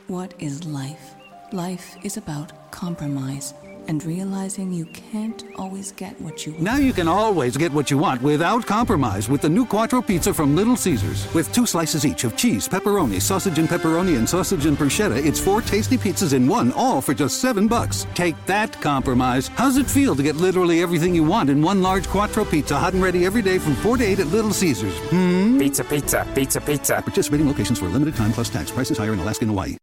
What 0.06 0.34
is 0.38 0.64
life? 0.64 1.14
Life 1.52 1.96
is 2.02 2.16
about 2.16 2.70
compromise 2.70 3.54
and 3.88 4.04
realizing 4.04 4.70
you 4.70 4.84
can't 4.86 5.44
always 5.56 5.92
get 5.92 6.20
what 6.20 6.46
you 6.46 6.52
want. 6.52 6.62
Now 6.62 6.76
you 6.76 6.92
can 6.92 7.08
always 7.08 7.56
get 7.56 7.72
what 7.72 7.90
you 7.90 7.98
want 7.98 8.22
without 8.22 8.66
compromise 8.66 9.28
with 9.28 9.40
the 9.40 9.48
new 9.48 9.64
Quattro 9.66 10.02
Pizza 10.02 10.32
from 10.32 10.54
Little 10.54 10.76
Caesars. 10.76 11.32
With 11.34 11.52
two 11.52 11.66
slices 11.66 12.04
each 12.04 12.24
of 12.24 12.36
cheese, 12.36 12.68
pepperoni, 12.68 13.20
sausage 13.20 13.58
and 13.58 13.68
pepperoni, 13.68 14.18
and 14.18 14.28
sausage 14.28 14.66
and 14.66 14.76
bruschetta, 14.76 15.24
it's 15.24 15.40
four 15.40 15.62
tasty 15.62 15.96
pizzas 15.96 16.34
in 16.34 16.46
one, 16.46 16.72
all 16.72 17.00
for 17.00 17.14
just 17.14 17.40
seven 17.40 17.66
bucks. 17.66 18.06
Take 18.14 18.36
that 18.46 18.78
compromise. 18.80 19.48
How's 19.48 19.78
it 19.78 19.88
feel 19.90 20.14
to 20.14 20.22
get 20.22 20.36
literally 20.36 20.82
everything 20.82 21.14
you 21.14 21.24
want 21.24 21.50
in 21.50 21.62
one 21.62 21.82
large 21.82 22.06
Quattro 22.06 22.44
Pizza, 22.44 22.78
hot 22.78 22.92
and 22.92 23.02
ready 23.02 23.24
every 23.24 23.42
day 23.42 23.58
from 23.58 23.74
4 23.76 23.96
to 23.96 24.04
8 24.04 24.20
at 24.20 24.26
Little 24.28 24.52
Caesars? 24.52 24.96
Hmm? 25.10 25.58
Pizza, 25.58 25.82
pizza, 25.82 26.26
pizza, 26.34 26.60
pizza. 26.60 27.02
Participating 27.02 27.48
locations 27.48 27.78
for 27.78 27.86
a 27.86 27.88
limited 27.88 28.14
time 28.14 28.32
plus 28.32 28.50
tax. 28.50 28.70
Prices 28.70 28.98
higher 28.98 29.14
in 29.14 29.18
Alaska 29.18 29.44
and 29.44 29.50
Hawaii. 29.50 29.76